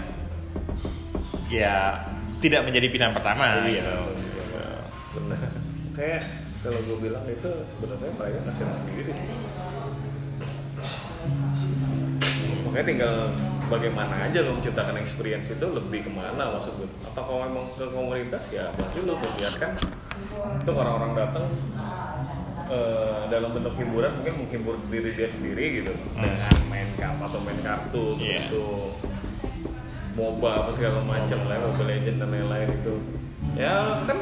[1.49, 2.05] ya
[2.39, 3.97] tidak menjadi pilihan pertama Iya, gitu.
[5.11, 5.41] benar
[5.97, 6.23] kayak
[6.61, 9.29] kalau gue bilang itu sebenarnya mereka kasihan sendiri sih
[12.63, 13.15] makanya tinggal
[13.71, 17.87] bagaimana aja lo menciptakan experience itu lebih ke mana maksud gue atau kalau memang ke
[17.87, 19.71] komunitas ya berarti lo membiarkan
[20.59, 21.47] untuk orang-orang datang
[22.67, 26.27] eh, dalam bentuk hiburan mungkin menghibur diri dia sendiri gitu Hmm.
[26.27, 28.51] dengan main kap atau main kartu Iya.
[28.51, 28.67] gitu
[30.11, 32.95] MOBA apa segala macam lah, Mobile Legend dan lain-lain itu.
[33.55, 34.19] Ya kan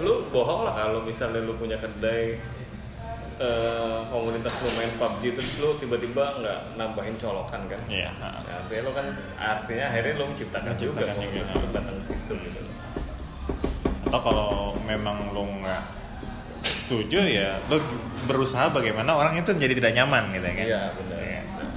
[0.00, 2.38] lu bohong lah kalau misalnya lu punya kedai
[3.42, 7.80] eh, komunitas lu main PUBG terus lu tiba-tiba nggak nambahin colokan kan?
[7.90, 8.10] Iya.
[8.14, 11.18] Ya, artinya lu kan artinya akhirnya lu menciptakan, Menciptakan juga.
[11.18, 12.60] komunitas lu datang ke situ gitu.
[14.06, 14.50] Atau kalau
[14.84, 15.82] memang lo nggak
[16.62, 17.82] setuju ya lo
[18.22, 20.66] berusaha bagaimana orang itu menjadi tidak nyaman gitu ya kan?
[20.70, 21.18] Iya benar.
[21.58, 21.70] Nah,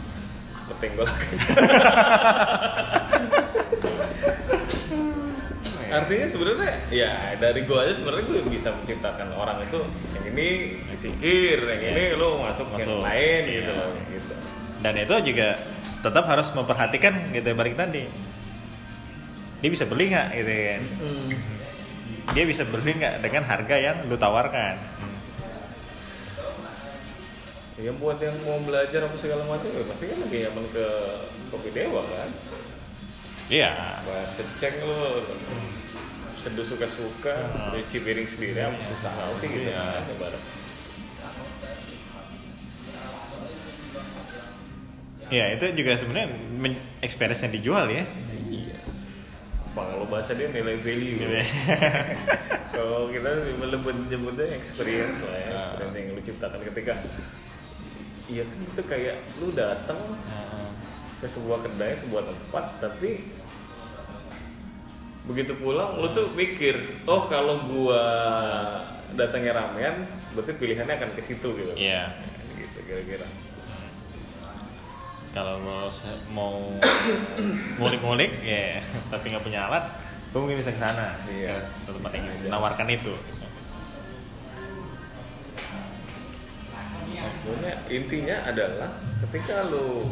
[0.62, 1.08] seperti gue.
[5.96, 9.80] Artinya sebenarnya ya dari gue aja sebenarnya gue bisa menciptakan orang itu
[10.12, 10.48] yang ini
[10.92, 12.84] disikir, yang ini lo masuk, Masuk.
[12.84, 13.56] yang lain Iya.
[13.56, 13.92] gitu loh.
[14.12, 14.34] Gitu.
[14.84, 15.48] Dan itu juga
[16.04, 18.04] tetap harus memperhatikan gitu ya, balik tadi.
[19.64, 20.82] Dia bisa beli nggak gitu kan?
[22.36, 24.76] Dia bisa beli nggak dengan harga yang lu tawarkan?
[27.76, 30.88] Ya buat yang mau belajar apa segala macam ya pasti kan lebih nyaman ke
[31.52, 32.30] kopi dewa kan.
[33.52, 34.00] Iya.
[34.02, 35.22] Wah, seceng lo
[36.46, 37.74] seduh suka-suka, Hmm.
[37.74, 39.70] cuci piring sendiri, apa susah banget sih gitu
[40.14, 40.42] ibarat.
[45.26, 46.30] Ya itu juga sebenarnya
[47.02, 48.06] experience yang dijual ya.
[48.46, 48.78] Iya.
[49.74, 51.18] Kalau bahasa dia nilai value.
[51.18, 51.46] Gitu ya.
[52.70, 53.30] kalau kita
[53.66, 55.60] lebih nyebutnya experience lah ya, Ah.
[55.74, 56.94] experience yang lu ciptakan ketika
[58.26, 60.02] Iya kan itu kayak lu datang
[61.16, 63.22] ke sebuah kedai, sebuah tempat, tapi
[65.26, 68.04] begitu pulang lu tuh mikir, oh kalau gua
[69.18, 70.06] datangnya ramean,
[70.38, 71.74] berarti pilihannya akan ke situ gitu.
[71.74, 72.14] Iya.
[72.54, 73.26] Gitu kira-kira.
[75.36, 75.92] Kalau mau
[76.32, 76.54] mau
[77.82, 78.80] ngulik-ngulik ya
[79.12, 79.84] tapi nggak punya alat,
[80.32, 81.18] lu mungkin bisa ke sana.
[81.26, 81.60] Iya.
[81.84, 83.14] Ke tempat yang menawarkan itu.
[87.16, 88.90] Maksudnya intinya adalah
[89.26, 90.10] ketika lu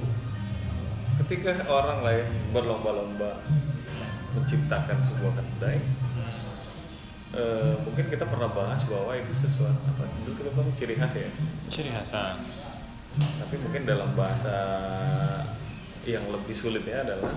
[1.22, 3.38] ketika orang lain berlomba-lomba
[4.34, 5.78] menciptakan sebuah kedai
[7.34, 11.30] eh, mungkin kita pernah bahas bahwa itu sesuatu apa dulu kita bilang ciri khas ya
[11.70, 12.38] Ciri khasnya.
[13.14, 14.56] tapi mungkin dalam bahasa
[16.04, 17.34] yang lebih sulitnya adalah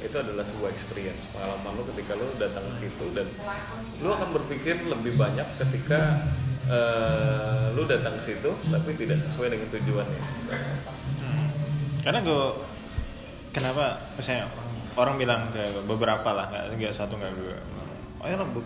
[0.00, 3.26] itu adalah sebuah experience pengalaman lu ketika lu datang ke situ dan
[4.00, 6.24] lu akan berpikir lebih banyak ketika
[6.66, 10.22] eh, lu datang ke situ tapi tidak sesuai dengan tujuannya
[11.20, 11.52] Hmm.
[12.00, 12.44] Karena gue
[13.52, 14.48] kenapa misalnya
[14.98, 17.58] orang bilang ke beberapa lah nggak nggak satu nggak dua.
[18.20, 18.60] Oh ya bu,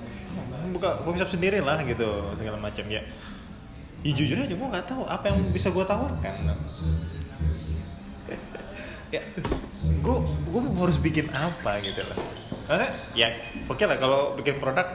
[0.74, 2.06] buka coffee shop sendiri lah gitu
[2.36, 3.02] segala macam ya.
[4.04, 6.34] Ya jujur aja gue nggak tahu apa yang bisa gue tawarkan.
[9.12, 9.20] Ya
[10.04, 12.18] gue gue harus bikin apa gitu loh
[12.64, 13.28] Maksudnya, ya
[13.68, 14.88] oke lah kalau bikin produk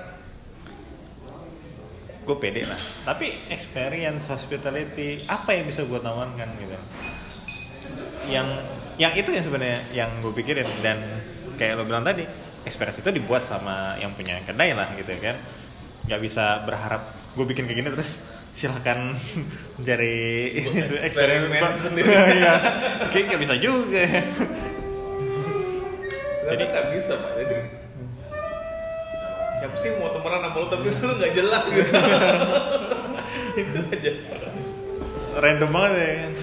[2.25, 2.77] gue pede lah.
[3.05, 6.77] Tapi experience hospitality apa yang bisa gue tawarkan gitu.
[8.29, 8.49] Yang
[8.99, 10.99] yang itu yang sebenarnya yang gue pikirin dan
[11.55, 12.27] kayak lo bilang tadi
[12.67, 15.39] experience itu dibuat sama yang punya kedai lah gitu kan.
[16.03, 18.19] Nggak bisa berharap gue bikin kayak gini terus
[18.51, 19.15] silahkan
[19.87, 20.59] cari
[21.07, 22.11] eksperimen sendiri.
[22.43, 22.53] Iya.
[23.07, 24.03] kayak nggak bisa juga.
[26.51, 27.31] Jadi nggak bisa pak.
[27.39, 27.55] Jadi
[29.63, 31.91] siapa sih mau temenan sama lu tapi lu nggak jelas gitu.
[33.55, 34.11] Itu aja.
[35.39, 36.33] Random banget ya kan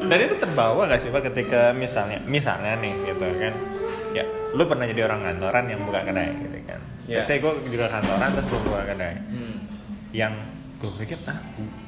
[0.00, 3.54] dan itu terbawa gak sih pak ketika misalnya misalnya nih gitu kan?
[4.12, 6.80] Ya lu pernah jadi orang kantoran yang buka kedai gitu kan?
[7.04, 7.24] Ya.
[7.24, 9.14] saya gue juga kantoran terus gue buka kedai.
[9.16, 9.56] Hmm.
[10.08, 10.32] yang
[10.78, 11.36] gue pikir ah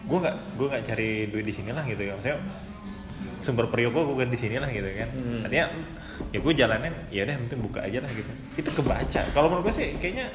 [0.04, 2.36] gue nggak gue nggak cari duit di sini lah gitu ya maksudnya
[3.40, 5.08] sumber periuk gue bukan di sini lah gitu kan?
[5.10, 5.40] Hmm.
[5.42, 5.66] artinya
[6.28, 8.28] ya gue jalanin ya udah penting buka aja lah gitu.
[8.54, 9.20] Itu kebaca.
[9.30, 10.28] Kalau menurut gue sih kayaknya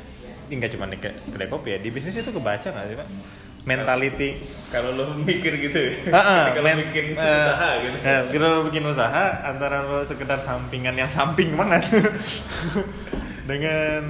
[0.45, 3.07] ini nggak cuma di ke- kedai kopi ya di bisnis itu kebaca nggak sih pak
[3.65, 4.45] mentality.
[4.69, 5.91] Kalau lu mikir gitu ya.
[6.13, 7.97] Ah, kalau men- bikin eh, usaha gitu.
[8.01, 11.83] eh, kalau lo bikin usaha antara lo sekedar sampingan yang samping banget.
[13.49, 14.01] Dengan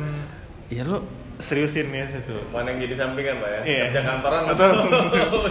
[0.67, 2.35] ya lo seriusin ya itu.
[2.51, 3.59] Mana yang jadi sampingan pak ya?
[3.63, 3.83] Iya.
[3.91, 4.41] kerja kantoran.
[4.51, 4.67] Atau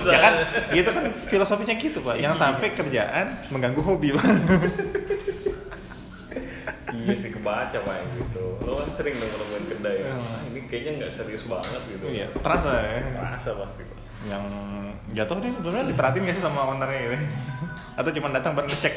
[0.08, 0.34] ya kan?
[0.72, 2.16] Gitu kan filosofinya gitu pak.
[2.20, 4.24] Yang sampai kerjaan mengganggu hobi pak
[6.92, 8.44] iya sih kebaca pak gitu.
[8.60, 9.98] Lo kan sering dong nemuin kedai.
[10.12, 12.04] Ah, ini kayaknya nggak serius banget gitu.
[12.10, 13.00] Iya terasa ya.
[13.16, 13.98] Rasa pasti pak.
[14.24, 14.44] Yang
[15.14, 17.16] jatuh deh sebenarnya diperhatiin gak sih sama ownernya gitu?
[18.00, 18.94] Atau cuma datang buat ngecek?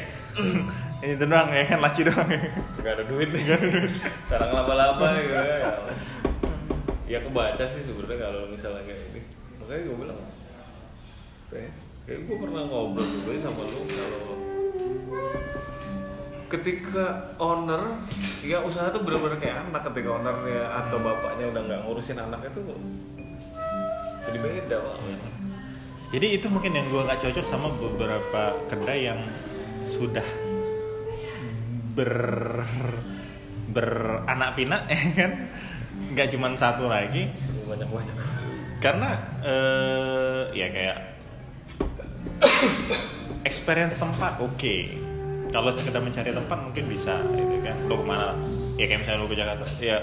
[1.04, 2.26] Ini doang ya kan laci doang
[2.82, 3.44] Gak ada duit nih.
[4.26, 5.72] Sarang laba-laba gitu ya.
[7.08, 9.20] Ya kebaca sih sebenarnya kalau misalnya kayak ini.
[9.60, 10.20] Makanya gue bilang,
[11.52, 11.72] kayak,
[12.04, 14.36] kayak gue pernah ngobrol juga sama lu kalau
[16.48, 18.00] ketika owner
[18.40, 22.62] ya usaha tuh bener-bener kayak anak ketika ownernya atau bapaknya udah nggak ngurusin anaknya tuh
[24.28, 25.20] jadi beda banget
[26.08, 29.20] jadi itu mungkin yang gue nggak cocok sama beberapa kedai yang
[29.84, 30.24] sudah
[31.92, 32.64] ber
[33.68, 35.32] beranak pinak ya kan?
[36.16, 37.28] Nggak cuma satu lagi.
[37.68, 38.16] Banyak banyak
[38.78, 39.10] karena
[39.42, 40.98] eh, ya kayak
[43.48, 44.54] experience tempat oke
[45.48, 47.76] kalau sekedar mencari tempat mungkin bisa gitu kan.
[47.88, 48.36] Lo ke mana
[48.76, 49.64] ya kayak misalnya lo ke Jakarta.
[49.80, 49.98] Ya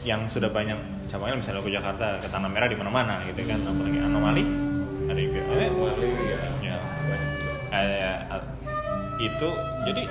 [0.00, 0.80] yang sudah banyak
[1.12, 3.60] cabangnya misalnya lo ke Jakarta ke Tanah Merah di mana-mana gitu kan.
[3.64, 4.44] Apalagi anomali
[5.10, 6.76] ada juga Wali ya, ya.
[7.70, 8.40] Eh,
[9.20, 9.48] itu
[9.84, 10.02] jadi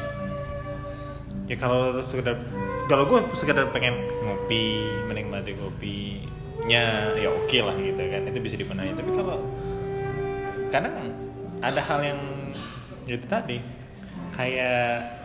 [1.49, 2.37] ya kalau sekedar
[2.85, 8.21] kalau gue sekedar pengen ngopi menikmati kopinya ya oke lah gitu kan.
[8.29, 8.93] Itu bisa dibenahi.
[8.93, 9.41] Tapi kalau
[10.69, 10.93] kadang
[11.59, 12.19] ada hal yang
[13.17, 13.57] itu tadi.
[14.35, 15.19] Kayak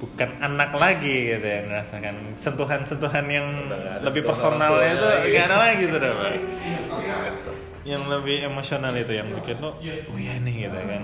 [0.00, 5.84] bukan anak lagi gitu ya merasakan sentuhan-sentuhan yang Udah lebih personal itu gak ada lagi
[5.84, 6.32] gitu deh Pak.
[7.90, 11.02] yang lebih emosional itu yang bikin lo oh ya nih gitu kan.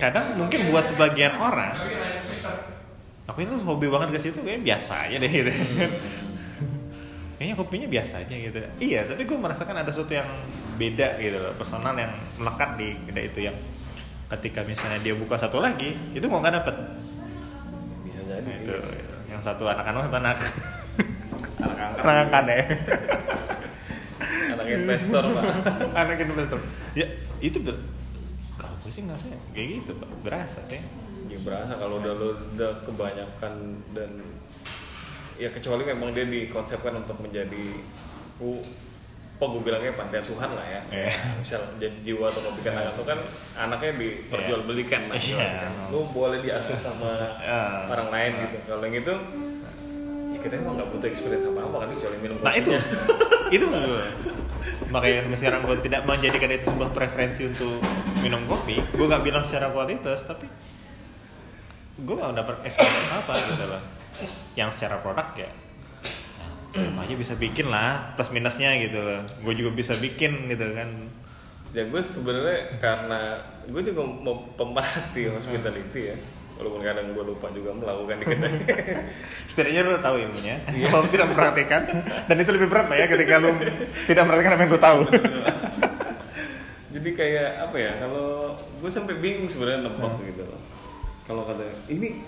[0.00, 1.76] Kadang mungkin buat sebagian orang
[3.28, 5.50] aku ini hobi banget ke situ kayak biasa aja deh gitu.
[5.52, 5.92] Kan
[7.36, 8.58] kayaknya kopinya biasa aja gitu.
[8.80, 10.28] Iya tapi gue merasakan ada sesuatu yang
[10.80, 13.56] beda gitu loh personal yang melekat di kedai itu yang
[14.38, 16.74] ketika misalnya dia buka satu lagi itu mau nggak dapet.
[18.02, 18.74] Bisa jadi itu
[19.30, 20.36] yang satu anak anak satu anak
[21.58, 22.02] anak angkat.
[22.02, 22.64] Anak angkat ya.
[24.54, 25.44] Anak investor pak.
[26.00, 26.58] Anak investor.
[26.94, 27.06] Ya
[27.42, 27.76] itu ber
[28.56, 30.08] kalau gue sih nggak sih kayak gitu pak.
[30.22, 30.80] Berasa sih.
[31.28, 34.10] Ya berasa kalau udah lo udah kebanyakan dan
[35.34, 37.82] ya kecuali memang dia dikonsepkan untuk menjadi
[39.34, 41.10] apa gue bilangnya pantai asuhan lah ya Iya.
[41.36, 43.18] misal jadi jiwa atau kopi anak itu kan
[43.56, 45.22] anaknya diperjualbelikan lah Iya.
[45.34, 45.90] istilahnya kan.
[45.90, 47.60] lu boleh diasuh sama Ya.
[47.88, 49.14] orang lain gitu kalau yang itu
[50.30, 52.70] ya kita emang nggak butuh experience apa apa kan kecuali minum nah itu
[53.54, 54.04] itu maksud gue.
[54.88, 57.82] makanya sekarang gue tidak menjadikan itu sebuah preferensi untuk
[58.16, 60.46] minum kopi gue nggak bilang secara kualitas tapi
[61.96, 63.82] gue nggak dapat experience apa gitu loh
[64.54, 65.50] yang secara produk ya,
[66.74, 69.22] siapa aja bisa bikin lah plus minusnya gitu loh.
[69.46, 70.88] Gue juga bisa bikin gitu kan.
[71.70, 73.20] Ya gue sebenarnya karena
[73.70, 76.16] gue juga mau pemerhati hospitality ya.
[76.54, 78.54] Walaupun kadang gue lupa juga melakukan di kedai.
[79.50, 80.62] Setidaknya lo tahu ilmunya.
[80.70, 80.86] Iya.
[80.90, 81.82] kalau tidak memperhatikan
[82.30, 83.50] dan itu lebih berat lah ya ketika lo
[84.06, 85.00] tidak memperhatikan apa yang lo tahu.
[86.94, 90.62] Jadi kayak apa ya kalau gue sampai bingung sebenarnya nebak gitu loh.
[91.26, 92.22] Kalau kata ini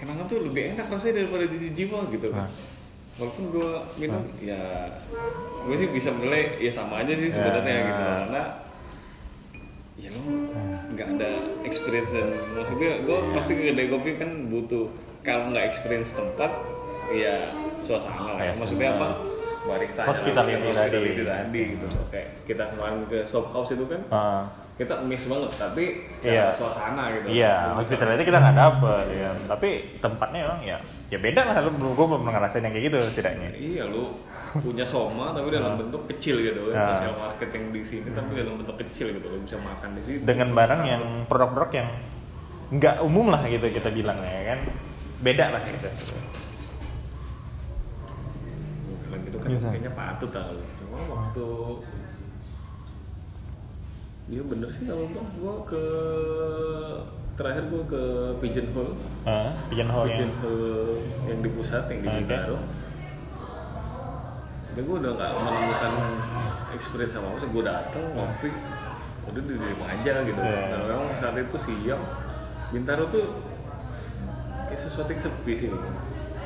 [0.00, 2.50] kenangan tuh lebih enak rasanya daripada di jiwa gitu kan Nah.
[3.18, 4.88] walaupun gue minum ya
[5.60, 7.84] gue sih bisa menilai ya sama aja sih sebenarnya Ya.
[7.84, 8.42] gitu karena
[9.94, 10.20] ya lo
[10.90, 11.30] nggak ada
[11.62, 13.32] experience dan maksudnya gue Iya.
[13.36, 14.88] pasti ke kedai kopi kan butuh
[15.20, 16.48] kalau nggak experience tempat
[17.10, 18.44] ya suasana lah ya.
[18.46, 19.08] Ya, maksudnya apa
[19.60, 21.20] barista Hospitality tadi.
[21.20, 24.42] tadi gitu kayak kita kemarin ke shop house itu kan Ah.
[24.80, 25.84] Kita miss banget tapi
[26.24, 26.48] Iya.
[26.48, 29.30] secara suasana gitu Iya, Bisa- hospitality kita nggak dapet ya.
[29.44, 29.68] Tapi
[30.00, 30.76] tempatnya emang ya,
[31.06, 31.54] ya beda lah.
[31.60, 33.48] Lu belum gue belum ngerasain yang kayak gitu setidaknya.
[33.52, 34.16] iya lu
[34.56, 36.90] punya soma tapi dalam bentuk kecil gitu Ah.
[36.90, 40.24] sosial market yang di sini tapi dalam bentuk kecil gitu lo bisa makan di situ
[40.24, 41.88] Dengan barang yang produk-produk yang
[42.72, 44.58] nggak umum lah gitu kita bilang ya kan.
[45.20, 45.86] Beda lah gitu.
[49.02, 49.66] bilang gitu kan Bisa.
[49.68, 50.62] kayaknya patut lah lu.
[50.80, 51.46] cuma waktu
[54.30, 55.82] Iya bener sih kalau bang gua ke
[57.34, 58.02] terakhir gua ke
[58.38, 58.94] Pigeonhole.
[59.26, 62.16] Ah, pigeonhole yang Pigeonhole yang di pusat yang di Oke.
[62.22, 62.58] Bintaro.
[64.70, 65.92] Jadi gue udah nggak menemukan
[66.70, 68.50] experience sama apa sih gue dateng ngopi.
[69.26, 70.38] Udah di rumah aja gitu.
[70.38, 72.02] Se- dan memang saat itu siang
[72.70, 73.26] Bintaro tuh
[74.70, 75.68] kayak sesuatu yang sepi sih.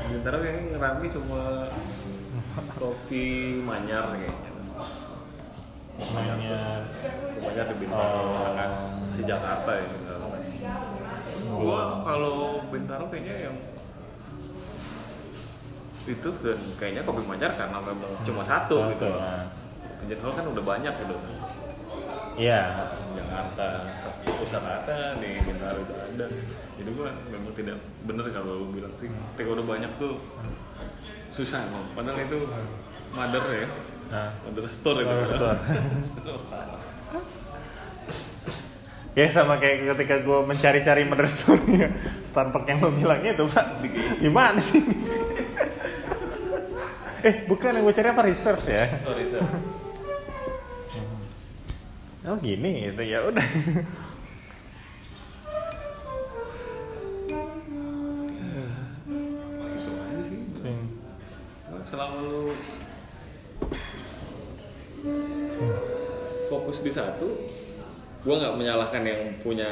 [0.08, 1.68] Bintaro yang ngerami cuma
[2.80, 3.24] kopi
[3.60, 4.43] manyar kayaknya
[5.98, 6.58] namanya
[7.38, 8.34] Pokoknya di Bintaro Oh.
[8.42, 8.70] sangat
[9.14, 10.26] si Jakarta ya Bintaro
[11.54, 12.34] gua kalau
[12.68, 13.56] Bintaro kayaknya yang
[16.04, 19.48] itu dan kayaknya kopi Manyar karena memang cuma satu gitu nah.
[20.04, 21.16] Kan udah banyak gitu
[22.34, 22.90] Iya.
[23.14, 23.86] Jakarta
[24.26, 26.26] pusat ada di Bintaro itu ada
[26.74, 30.18] jadi gua memang tidak bener kalau lu bilang sih ketika udah banyak tuh
[31.30, 32.38] susah emang padahal itu
[33.14, 33.68] mother ya
[34.14, 34.30] Nah.
[34.46, 35.10] Under store itu.
[35.10, 35.58] Under store.
[39.14, 41.62] Ya sama kayak ketika gue mencari-cari store
[42.30, 43.66] Starbucks yang lo bilang itu pak
[44.18, 44.82] Di mana sih?
[47.26, 48.86] eh bukan yang gue cari apa reserve ya?
[49.06, 49.50] Oh, reserve.
[52.26, 53.46] Oh gini gitu ya udah.
[68.24, 69.68] Gua nggak menyalahkan yang punya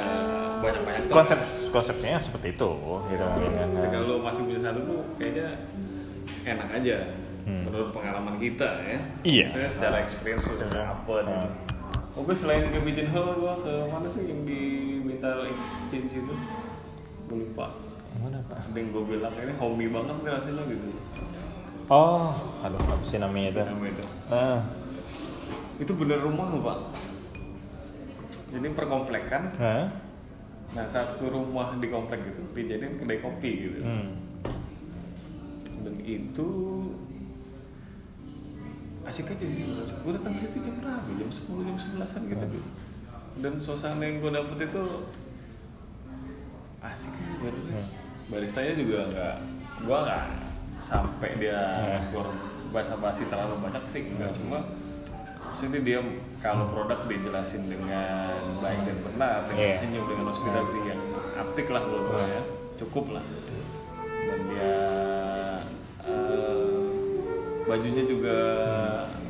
[0.61, 1.15] banyak-banyak tuh.
[1.15, 1.39] Konsep
[1.69, 2.71] konsepnya seperti itu
[3.09, 3.69] gitu kan.
[3.73, 5.49] Ketika lu masih punya satu tuh kayaknya
[6.45, 6.99] enak aja
[7.43, 7.67] Hmm.
[7.67, 8.99] menurut pengalaman kita ya.
[9.25, 9.47] Iya.
[9.51, 11.35] Maksudnya secara experience Secara- apa gitu.
[11.35, 11.51] Hmm.
[12.13, 14.61] Oh, gue selain ke Pigeon Hall, gue ke mana sih yang di
[15.01, 16.35] Mental Exchange itu?
[17.27, 17.73] Gue lupa.
[18.15, 18.63] Mana pak?
[18.63, 20.87] Ada yang gue bilang ini hobi banget nih rasanya gitu.
[21.89, 22.31] Oh,
[22.63, 23.63] aduh apa sih namanya itu?
[23.65, 24.05] Nama itu.
[24.29, 24.61] Ah,
[25.81, 26.79] Itu bener rumah pak.
[28.53, 29.43] Jadi perkomplekan.
[29.57, 29.89] Hah?
[30.73, 33.81] Nah satu rumah di komplek itu dijadiin kedai kopi gitu.
[33.81, 34.13] Hmm.
[35.83, 36.49] Dan itu
[39.03, 39.65] asik aja sih.
[39.67, 41.09] Gue datang situ jam berapa?
[41.17, 42.47] Jam 10 jam 11an gitu.
[42.47, 42.65] Hmm.
[43.41, 44.83] Dan suasana yang gue dapet itu
[46.81, 47.83] asik sih sebenarnya.
[47.83, 47.91] Hmm.
[48.31, 49.35] Baristanya juga nggak,
[49.83, 50.25] gue nggak
[50.79, 51.61] sampai dia
[52.11, 52.37] Hmm.
[52.73, 54.65] baca basi terlalu banyak sih, enggak cuma
[55.63, 56.03] maksudnya dia
[56.43, 59.79] kalau produk dijelasin dengan baik dan benar dengan Iya.
[59.79, 61.01] senyum dengan hospitality yang
[61.39, 62.43] apik lah menurut gue ya
[62.83, 63.25] cukup lah.
[64.27, 64.75] Dan dia
[66.03, 66.67] eh,
[67.63, 68.39] bajunya juga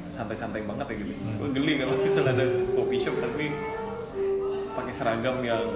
[0.09, 1.13] santai-santai banget ya gitu.
[1.37, 2.47] Gue geli kalau misalnya ada
[2.81, 3.45] coffee shop tapi
[4.73, 5.69] pakai seragam yang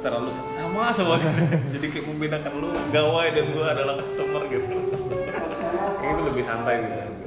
[0.00, 1.20] terlalu sama semua.
[1.76, 4.64] Jadi kayak membedakan lu gawai dan gue adalah customer gitu.
[6.00, 7.21] Kayak itu lebih santai gitu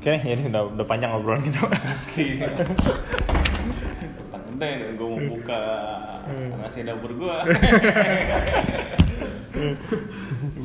[0.00, 1.60] Oke nih, jadi udah, udah panjang obrolan kita.
[1.92, 2.68] asli tentang
[4.56, 5.60] nih gue mau buka
[6.56, 7.36] nasi dapur gue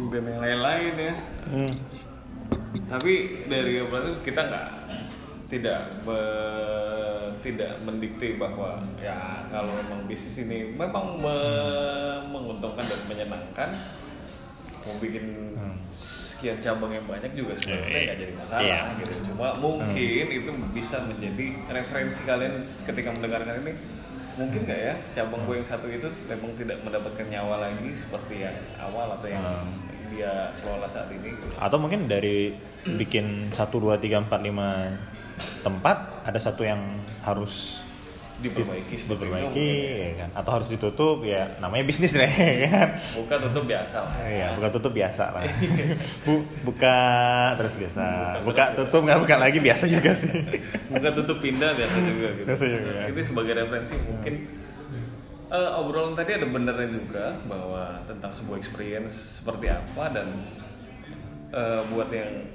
[0.10, 1.14] dan yang lain-lain ya
[1.46, 1.70] Hmm.
[2.88, 4.68] tapi dari obrolan itu kita nggak
[5.48, 13.70] tidak be- tidak mendikte bahwa ya kalau memang bisnis ini memang me- menguntungkan dan menyenangkan
[14.82, 15.78] mau bikin Hmm.
[16.46, 18.80] Sekian cabang yang banyak juga sebenarnya Iya, nggak jadi masalah iya.
[19.02, 22.54] gitu cuma mungkin itu bisa menjadi referensi kalian
[22.86, 23.74] ketika mendengarkan ini
[24.38, 28.54] mungkin nggak ya cabang gue yang satu itu memang tidak mendapatkan nyawa lagi seperti yang
[28.78, 29.74] awal atau yang Hmm.
[30.06, 31.50] dia kelola saat ini gitu.
[31.58, 32.54] Atau mungkin dari
[32.86, 34.94] bikin 1, 2, 3, 4, 5
[35.66, 36.78] tempat ada satu yang
[37.26, 37.82] harus
[38.36, 39.96] diperbaiki seperti itu diperbaiki ya.
[39.96, 42.28] ya kan atau harus ditutup ya namanya bisnis deh
[42.64, 45.42] ya kan buka tutup biasa lah Iya, buka tutup biasa lah.
[46.28, 46.34] Bu,
[46.64, 46.98] buka
[47.56, 48.04] terus biasa.
[48.42, 50.32] Buka Buka terus tutup nggak buka lagi biasa juga sih.
[50.88, 52.90] buka tutup pindah biasa juga gitu Biasa juga.
[52.92, 53.04] ya.
[53.08, 54.34] itu sebagai referensi mungkin
[55.48, 60.28] eh, obrolan tadi ada benernya juga bahwa tentang sebuah experience seperti apa dan
[61.50, 62.52] eh, buat yang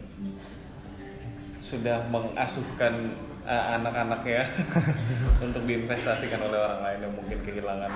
[1.61, 3.15] sudah mengasuhkan
[3.51, 4.47] eh, anak-anaknya
[5.47, 7.93] untuk diinvestasikan oleh orang lain yang mungkin kehilangan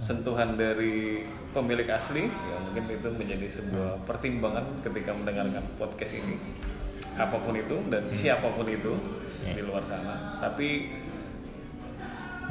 [0.00, 1.20] sentuhan dari
[1.52, 6.40] pemilik asli ya mungkin itu menjadi sebuah pertimbangan ketika mendengarkan podcast ini.
[7.20, 8.96] Apa pun itu dan siapa pun itu
[9.44, 10.40] di luar sana.
[10.40, 10.88] Tapi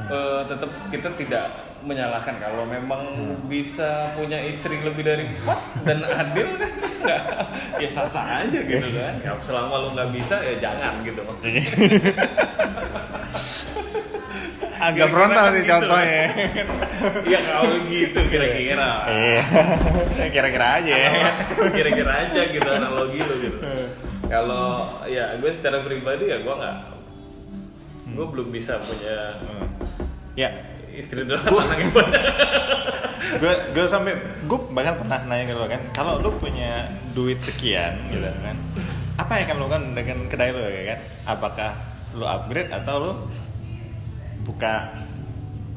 [0.08, 1.46] eh, tetap kita tidak
[1.82, 2.36] menyalahkan.
[2.38, 3.02] Kalau memang
[3.46, 6.72] bisa punya istri lebih dari empat dan adil kan?
[7.78, 9.14] Ya sah sah aja gitu kan?
[9.20, 11.64] Ya, selama lu nggak bisa ya jangan gitu maksudnya.
[14.80, 15.72] Agak Kira-kira frontal kan sih gitu.
[15.76, 16.24] contohnya.
[17.28, 18.90] ya kalau gitu kira-kira.
[19.12, 19.44] Iya.
[20.32, 20.94] Kira-kira aja.
[20.96, 21.12] Ya.
[21.68, 23.60] kira-kira aja gitu analogi lu gitu.
[24.32, 24.68] Kalau
[25.04, 26.76] ya gue secara pribadi ya gue nggak
[28.10, 29.36] gue belum bisa punya
[30.40, 30.56] Ya,
[30.96, 32.24] istri dan anak yang banyak
[33.44, 34.16] gue gue sampai
[34.48, 38.56] gue bahkan pernah nanya gitu kan kalau lu punya duit sekian gitu kan
[39.20, 40.62] apa yang akan lu lakukan dengan kedai lu?
[40.64, 41.72] Ya kan apakah
[42.16, 43.12] lu upgrade atau lu
[44.48, 44.96] buka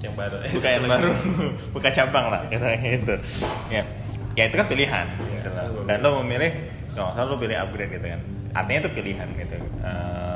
[0.03, 0.37] yang baru.
[0.47, 1.11] Eh, buka yang baru?
[1.75, 3.15] Buka cabang lah gitu gitu.
[3.71, 3.83] Ya.
[4.33, 5.69] Ya itu kan pilihan gitu lah.
[5.85, 6.49] dan lo memilih
[6.97, 8.21] kalau lo pilih upgrade gitu kan.
[8.55, 9.57] Artinya itu pilihan gitu.
[9.83, 10.32] Eh,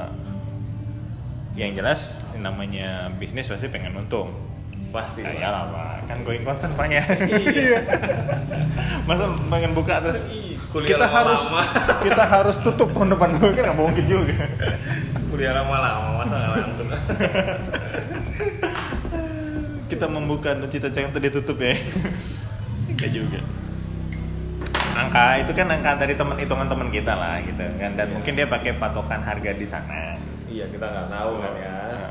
[1.57, 4.29] yang jelas namanya bisnis pasti pengen untung.
[4.93, 5.41] Pasti Nah, Pak.
[5.41, 5.95] ya lah Pak.
[6.07, 7.83] kan going concern paknya Iya.
[9.09, 10.23] masa pengen buka terus?
[10.71, 12.05] Kuliah kita harus lama-lama.
[12.05, 14.37] kita harus tutup tahun depan kan nggak mungkin juga.
[15.27, 16.89] Kuliah lama-lama masa nggak langsung
[19.87, 21.75] kita membuka cita-cita itu ditutup ya.
[22.87, 23.41] Enggak juga.
[25.13, 27.91] Ah itu kan angka dari teman hitungan teman kita lah gitu kan.
[27.97, 31.71] Dan mungkin dia pakai patokan harga di sana iya kita nggak tahu kan ya.
[31.71, 32.11] Nah,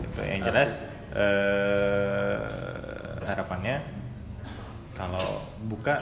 [0.00, 0.70] itu yang jelas
[1.14, 2.38] eh,
[3.22, 3.76] harapannya
[4.92, 5.98] kalau buka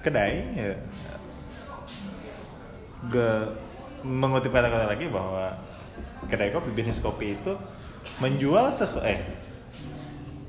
[0.00, 0.74] kedai ya
[3.08, 3.50] ge-
[4.02, 5.56] mengutip kata-kata lagi bahwa
[6.26, 7.54] kedai kopi bisnis kopi itu
[8.18, 9.18] menjual sesuatu eh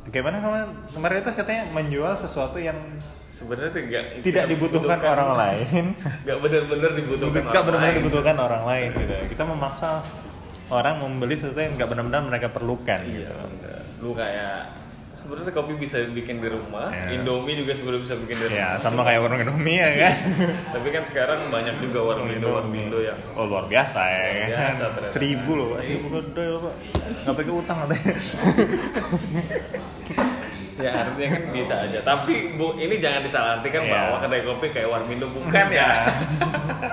[0.08, 2.78] gimana kemarin kemarin itu katanya menjual sesuatu yang
[3.30, 5.86] sebenarnya tidak tidak dibutuhkan orang lain.
[6.26, 7.98] Nggak benar-benar dibutuhkan nggak benar-benar lain.
[8.00, 9.14] dibutuhkan orang lain gitu.
[9.30, 9.90] Kita memaksa
[10.70, 13.72] orang membeli sesuatu yang nggak benar-benar mereka perlukan iya gitu.
[14.00, 14.68] lu kayak
[15.18, 17.10] sebenarnya kopi bisa bikin di rumah Ya.
[17.12, 18.56] Indomie juga sebenarnya bisa bikin di rumah.
[18.56, 20.16] ya sama kayak warung Indomie ya kan?
[20.78, 23.00] Tapi kan sekarang banyak juga warung Indo warung Indo.
[23.00, 24.74] Yang oh luar biasa ya Luar kan?
[24.78, 26.76] biasa seribu loh seribu gede loh pak.
[27.26, 28.14] Nggak pakai utang katanya
[30.78, 33.92] ya artinya kan bisa aja tapi bu ini jangan disalahartikan Iya.
[33.92, 36.06] bahwa kedai kopi kayak warmindo bukan ya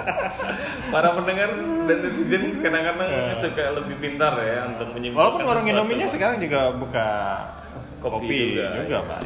[0.92, 1.50] para pendengar
[1.84, 3.34] dan netizen kadang-kadang Iya.
[3.34, 5.66] suka lebih pintar ya untuk menyimpulkan walaupun warung.
[5.66, 7.08] Indominya sekarang juga buka
[8.00, 9.00] Kopi kopi, juga, juga, ya.
[9.02, 9.20] pak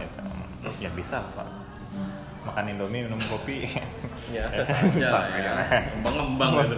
[0.78, 1.46] ya bisa pak
[2.44, 3.66] makan Indomie minum kopi
[4.28, 5.78] ya lah Sama ya aja.
[5.94, 6.76] ngembang-ngembang gitu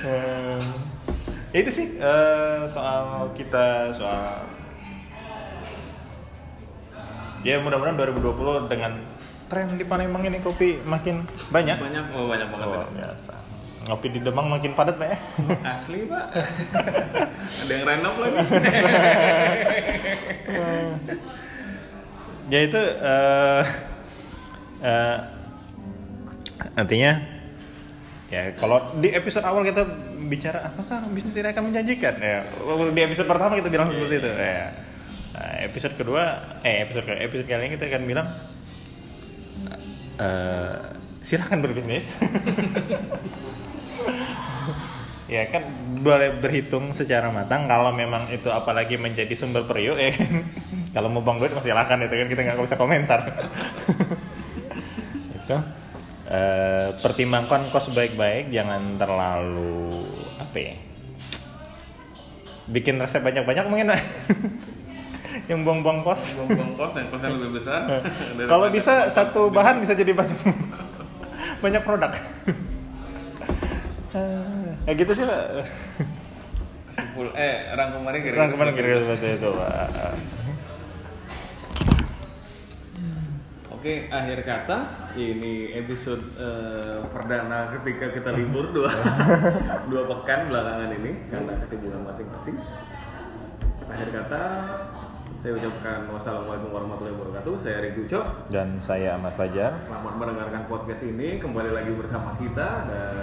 [0.00, 0.60] Eh,
[1.54, 1.86] itu sih
[2.66, 3.02] soal
[3.32, 4.46] kita soal
[7.46, 8.92] ya mudah-mudahan 2020 dengan
[9.48, 11.76] tren di Palembang ini kopi makin banyak.
[11.80, 12.66] Banyak oh banyak banget.
[12.68, 13.34] Luar biasa.
[13.88, 15.18] Ngopi di Demang makin padat pak ya?
[15.74, 16.26] Asli pak.
[17.64, 18.36] Ada yang renov lagi.
[22.48, 23.64] Ya itu eh
[24.80, 25.18] eh,
[26.80, 27.20] artinya
[28.32, 29.84] ya kalau di episode awal kita
[30.32, 32.16] bicara apakah bisnis ini akan menjanjikan?
[32.16, 32.48] Ya
[32.88, 34.87] di episode pertama kita bilang seperti itu ya
[35.34, 38.28] Nah, episode kedua eh episode episode kali ini kita akan bilang
[40.18, 40.74] eh
[41.22, 42.14] silahkan berbisnis.
[45.28, 45.60] Ya kan
[46.00, 50.40] boleh berhitung secara matang kalau memang itu apalagi menjadi sumber periuk ya kan.
[50.96, 53.20] kalau mau bang duit masih silakan itu kan kita nggak bisa komentar.
[55.36, 55.56] Itu.
[56.28, 60.00] Eh, pertimbangkan kos baik-baik jangan terlalu
[60.40, 60.76] apa ya
[62.68, 63.88] bikin resep banyak-banyak mungkin
[65.48, 67.80] yang buang-buang kos buang kos yang kosnya lebih besar
[68.46, 70.38] kalau daripada bisa satu bahan bisa jadi banyak
[71.64, 72.12] banyak produk
[74.88, 75.44] ya gitu sih Pak.
[76.88, 79.88] Kesimpulan- eh rangkumannya kira-kira Rangkuman seperti kira-kira seperti itu Pak.
[83.78, 84.78] Oke, akhir kata
[85.14, 88.90] ini episode eh, perdana ketika kita libur dua
[89.86, 92.56] dua pekan belakangan ini karena kesibukan masing-masing.
[93.86, 94.42] Akhir kata
[95.38, 97.54] saya ucapkan wassalamualaikum warahmatullahi wabarakatuh.
[97.62, 98.50] Saya Riki Ucok.
[98.50, 101.38] dan saya Ahmad Fajar Selamat mendengarkan podcast ini.
[101.38, 103.22] Kembali lagi bersama kita dan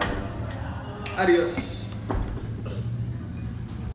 [1.20, 1.95] adios.